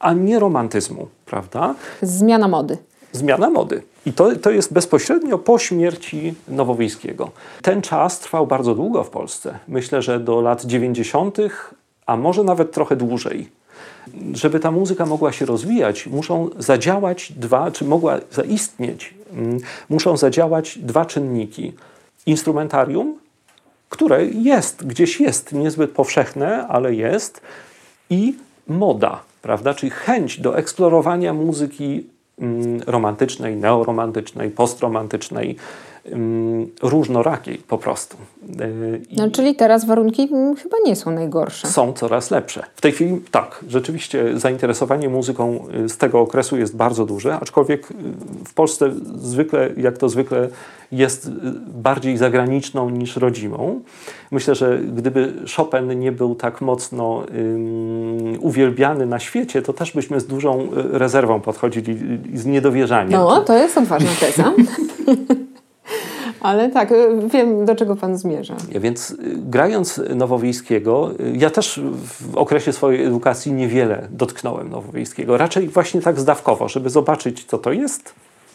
a 0.00 0.12
nie 0.12 0.38
romantyzmu, 0.38 1.08
prawda? 1.26 1.74
Zmiana 2.02 2.48
mody 2.48 2.76
zmiana 3.12 3.50
mody. 3.50 3.82
I 4.06 4.12
to, 4.12 4.36
to 4.36 4.50
jest 4.50 4.72
bezpośrednio 4.72 5.38
po 5.38 5.58
śmierci 5.58 6.34
Nowowiejskiego. 6.48 7.30
Ten 7.62 7.82
czas 7.82 8.20
trwał 8.20 8.46
bardzo 8.46 8.74
długo 8.74 9.04
w 9.04 9.10
Polsce. 9.10 9.58
Myślę, 9.68 10.02
że 10.02 10.20
do 10.20 10.40
lat 10.40 10.64
90., 10.64 11.38
a 12.06 12.16
może 12.16 12.44
nawet 12.44 12.72
trochę 12.72 12.96
dłużej. 12.96 13.48
Żeby 14.32 14.60
ta 14.60 14.70
muzyka 14.70 15.06
mogła 15.06 15.32
się 15.32 15.46
rozwijać, 15.46 16.06
muszą 16.06 16.50
zadziałać 16.58 17.32
dwa, 17.32 17.70
czy 17.70 17.84
mogła 17.84 18.18
zaistnieć, 18.32 19.14
mm, 19.32 19.58
muszą 19.88 20.16
zadziałać 20.16 20.78
dwa 20.78 21.04
czynniki. 21.04 21.72
Instrumentarium, 22.26 23.18
które 23.88 24.26
jest, 24.26 24.86
gdzieś 24.86 25.20
jest, 25.20 25.52
niezbyt 25.52 25.90
powszechne, 25.90 26.66
ale 26.68 26.94
jest, 26.94 27.40
i 28.10 28.34
moda, 28.66 29.22
prawda? 29.42 29.74
Czyli 29.74 29.90
chęć 29.90 30.40
do 30.40 30.58
eksplorowania 30.58 31.34
muzyki 31.34 32.06
romantycznej, 32.86 33.56
neoromantycznej, 33.56 34.50
postromantycznej, 34.50 35.56
różnorakiej 36.82 37.58
po 37.58 37.78
prostu. 37.78 38.16
no, 39.16 39.30
czyli 39.30 39.54
teraz 39.54 39.84
warunki 39.84 40.28
chyba 40.62 40.76
nie 40.84 40.96
są 40.96 41.10
najgorsze. 41.10 41.68
Są 41.68 41.92
coraz 41.92 42.30
lepsze. 42.30 42.62
W 42.76 42.80
tej 42.80 42.92
chwili 42.92 43.20
tak, 43.30 43.64
rzeczywiście 43.68 44.38
zainteresowanie 44.38 45.08
muzyką 45.08 45.64
z 45.88 45.96
tego 45.96 46.20
okresu 46.20 46.56
jest 46.56 46.76
bardzo 46.76 47.06
duże, 47.06 47.34
aczkolwiek 47.40 47.88
w 48.46 48.54
Polsce 48.54 48.90
zwykle, 49.16 49.70
jak 49.76 49.98
to 49.98 50.08
zwykle 50.08 50.48
jest 50.92 51.30
bardziej 51.66 52.16
zagraniczną 52.16 52.90
niż 52.90 53.16
rodzimą. 53.16 53.80
Myślę, 54.30 54.54
że 54.54 54.78
gdyby 54.78 55.32
Chopin 55.56 55.98
nie 55.98 56.12
był 56.12 56.34
tak 56.34 56.60
mocno 56.60 57.08
um, 57.08 57.26
uwielbiany 58.40 59.06
na 59.06 59.18
świecie, 59.18 59.62
to 59.62 59.72
też 59.72 59.92
byśmy 59.92 60.20
z 60.20 60.26
dużą 60.26 60.68
rezerwą 60.72 61.40
podchodzili 61.40 61.98
i 62.32 62.38
z 62.38 62.46
niedowierzaniem. 62.46 63.12
No, 63.12 63.42
to 63.42 63.54
jest 63.54 63.78
odważna 63.78 64.10
teza. 64.20 64.52
Ale 66.40 66.70
tak, 66.70 66.94
wiem 67.32 67.64
do 67.64 67.74
czego 67.74 67.96
Pan 67.96 68.18
zmierza. 68.18 68.56
Więc 68.80 69.10
y, 69.10 69.16
grając 69.36 70.00
Nowowiejskiego, 70.14 71.10
y, 71.20 71.32
ja 71.36 71.50
też 71.50 71.80
w 72.20 72.36
okresie 72.36 72.72
swojej 72.72 73.04
edukacji 73.04 73.52
niewiele 73.52 74.08
dotknąłem 74.10 74.70
Nowowiejskiego. 74.70 75.36
Raczej 75.36 75.68
właśnie 75.68 76.00
tak 76.00 76.20
zdawkowo, 76.20 76.68
żeby 76.68 76.90
zobaczyć, 76.90 77.44
co 77.44 77.58
to 77.58 77.72
jest, 77.72 78.14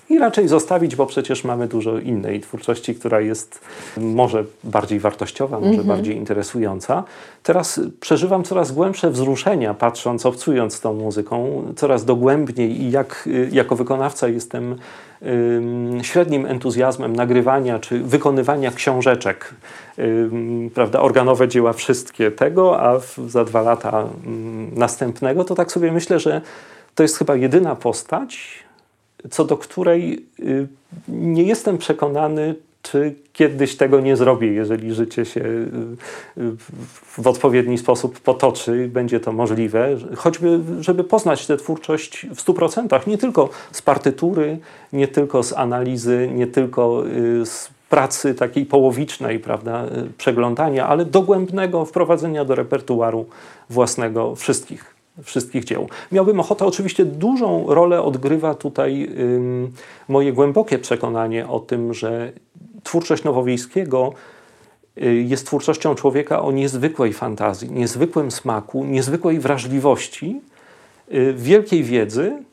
i 0.10 0.20
raczej 0.20 0.48
zostawić, 0.48 0.96
bo 0.96 1.06
przecież 1.06 1.44
mamy 1.44 1.68
dużo 1.68 2.00
innej 2.00 2.42
twórczości, 2.42 2.96
która 2.96 3.22
jest 3.22 3.62
może 3.98 4.44
bardziej 4.64 5.00
wartościowa, 5.00 5.60
może 5.60 5.70
mhm. 5.70 5.88
bardziej 5.88 6.16
interesująca. 6.16 7.04
Teraz 7.44 7.80
przeżywam 8.00 8.44
coraz 8.44 8.72
głębsze 8.72 9.12
wzruszenia, 9.12 9.74
patrząc, 9.74 10.26
obcując 10.26 10.80
tą 10.80 10.94
muzyką, 10.94 11.64
coraz 11.76 12.06
dogłębniej 12.06 12.82
i 12.82 12.92
jak 12.92 13.30
jako 13.52 13.76
wykonawca 13.76 14.28
jestem 14.28 14.76
średnim 16.02 16.46
entuzjazmem 16.46 17.16
nagrywania 17.16 17.80
czy 17.80 18.00
wykonywania 18.00 18.72
książeczek, 18.72 19.54
prawda, 20.74 21.02
organowe 21.02 21.48
dzieła 21.48 21.74
wszystkie 21.74 22.32
tego, 22.32 22.82
a 22.82 23.00
za 23.28 23.46
dwa 23.46 23.62
lata 23.62 24.08
następnego, 24.76 25.44
to 25.44 25.56
tak 25.56 25.72
sobie 25.72 25.92
myślę, 25.92 26.20
że 26.20 26.42
to 26.96 27.04
jest 27.04 27.18
chyba 27.18 27.36
jedyna 27.36 27.76
postać, 27.76 28.64
co 29.30 29.46
do 29.46 29.58
której 29.58 30.26
y, 30.40 30.68
nie 31.08 31.44
jestem 31.44 31.78
przekonany, 31.78 32.56
czy 32.84 33.16
kiedyś 33.34 33.78
tego 33.78 34.00
nie 34.00 34.16
zrobię, 34.16 34.48
jeżeli 34.48 34.94
życie 34.94 35.26
się 35.26 35.42
y, 35.42 35.68
y, 36.38 36.52
w 37.20 37.28
odpowiedni 37.28 37.78
sposób 37.78 38.20
potoczy, 38.20 38.90
będzie 38.94 39.20
to 39.20 39.32
możliwe, 39.32 39.98
choćby, 40.16 40.60
żeby 40.80 41.04
poznać 41.04 41.48
tę 41.48 41.58
twórczość 41.58 42.28
w 42.36 42.42
stu 42.42 42.54
procentach, 42.54 43.08
nie 43.08 43.18
tylko 43.18 43.50
z 43.72 43.82
partytury, 43.82 44.58
nie 44.94 45.08
tylko 45.08 45.44
z 45.44 45.54
analizy, 45.54 46.30
nie 46.34 46.48
tylko 46.48 47.04
z 47.46 47.70
pracy 47.90 48.36
takiej 48.36 48.66
połowicznej, 48.66 49.40
prawda, 49.40 49.86
przeglądania, 50.18 50.88
ale 50.88 51.06
dogłębnego 51.06 51.86
wprowadzenia 51.86 52.46
do 52.46 52.56
repertuaru 52.56 53.26
własnego 53.70 54.36
wszystkich 54.36 54.94
wszystkich 55.24 55.64
dzieł. 55.64 55.90
Miałbym 56.12 56.40
ochotę, 56.40 56.66
oczywiście 56.66 57.06
dużą 57.06 57.66
rolę 57.68 58.02
odgrywa 58.02 58.56
tutaj 58.56 59.10
ym, 59.20 59.72
moje 60.08 60.34
głębokie 60.34 60.80
przekonanie 60.80 61.48
o 61.48 61.60
tym, 61.60 61.94
że 61.94 62.32
twórczość 62.84 63.24
Nowowiejskiego 63.24 64.14
y, 64.98 65.16
jest 65.16 65.46
twórczością 65.46 65.96
człowieka 65.96 66.42
o 66.42 66.52
niezwykłej 66.52 67.14
fantazji, 67.14 67.72
niezwykłym 67.72 68.32
smaku, 68.32 68.86
niezwykłej 68.86 69.40
wrażliwości, 69.40 70.42
y, 71.14 71.34
wielkiej 71.38 71.84
wiedzy, 71.84 72.44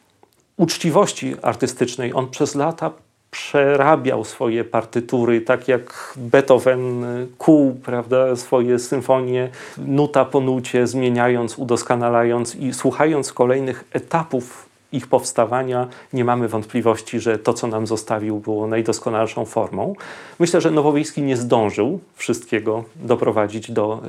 uczciwości 0.56 1.36
artystycznej. 1.42 2.14
On 2.14 2.28
przez 2.28 2.54
lata 2.54 2.90
przerabiał 3.30 4.24
swoje 4.24 4.64
partytury, 4.64 5.40
tak 5.40 5.68
jak 5.68 6.14
Beethoven 6.16 7.04
kuł 7.38 7.74
prawda, 7.74 8.36
swoje 8.36 8.78
symfonie 8.78 9.48
nuta 9.78 10.24
po 10.24 10.40
nucie, 10.40 10.86
zmieniając, 10.86 11.58
udoskonalając 11.58 12.56
i 12.56 12.74
słuchając 12.74 13.32
kolejnych 13.32 13.84
etapów 13.92 14.69
ich 14.92 15.06
powstawania, 15.06 15.88
nie 16.12 16.24
mamy 16.24 16.48
wątpliwości, 16.48 17.20
że 17.20 17.38
to, 17.38 17.54
co 17.54 17.66
nam 17.66 17.86
zostawił, 17.86 18.38
było 18.38 18.66
najdoskonalszą 18.66 19.44
formą. 19.44 19.94
Myślę, 20.38 20.60
że 20.60 20.70
Nowowiejski 20.70 21.22
nie 21.22 21.36
zdążył 21.36 22.00
wszystkiego 22.14 22.84
doprowadzić 22.96 23.70
do, 23.70 24.02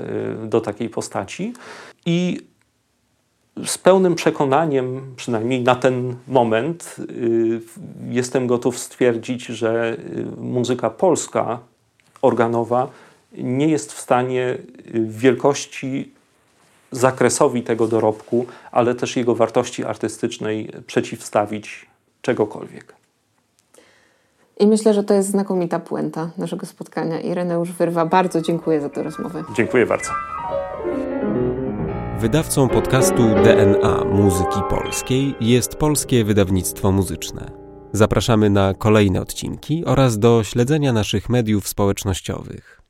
e, 0.43 0.47
do 0.47 0.61
takiej 0.61 0.89
postaci. 0.89 1.53
I 2.05 2.41
z 3.65 3.77
pełnym 3.77 4.15
przekonaniem, 4.15 5.13
przynajmniej 5.15 5.61
na 5.61 5.75
ten 5.75 6.15
moment, 6.27 6.95
y, 6.99 7.61
jestem 8.09 8.47
gotów 8.47 8.77
stwierdzić, 8.79 9.45
że 9.45 9.97
y, 9.99 10.25
muzyka 10.41 10.89
polska, 10.89 11.59
organowa, 12.21 12.87
nie 13.37 13.67
jest 13.67 13.93
w 13.93 13.99
stanie 13.99 14.57
wielkości 14.93 16.11
zakresowi 16.91 17.63
tego 17.63 17.87
dorobku, 17.87 18.45
ale 18.71 18.95
też 18.95 19.15
jego 19.15 19.35
wartości 19.35 19.83
artystycznej 19.85 20.71
przeciwstawić 20.87 21.85
czegokolwiek. 22.21 22.95
I 24.59 24.67
myślę, 24.67 24.93
że 24.93 25.03
to 25.03 25.13
jest 25.13 25.29
znakomita 25.29 25.79
puenta 25.79 26.29
naszego 26.37 26.65
spotkania. 26.65 27.19
Ireneusz 27.19 27.71
Wyrwa, 27.71 28.05
bardzo 28.05 28.41
dziękuję 28.41 28.81
za 28.81 28.89
tę 28.89 29.03
rozmowę. 29.03 29.43
Dziękuję 29.55 29.85
bardzo. 29.85 30.11
Wydawcą 32.19 32.69
podcastu 32.69 33.23
DNA 33.43 34.03
Muzyki 34.05 34.59
Polskiej 34.69 35.35
jest 35.39 35.75
Polskie 35.75 36.23
Wydawnictwo 36.23 36.91
Muzyczne. 36.91 37.51
Zapraszamy 37.93 38.49
na 38.49 38.73
kolejne 38.73 39.21
odcinki 39.21 39.85
oraz 39.85 40.19
do 40.19 40.43
śledzenia 40.43 40.93
naszych 40.93 41.29
mediów 41.29 41.67
społecznościowych. 41.67 42.80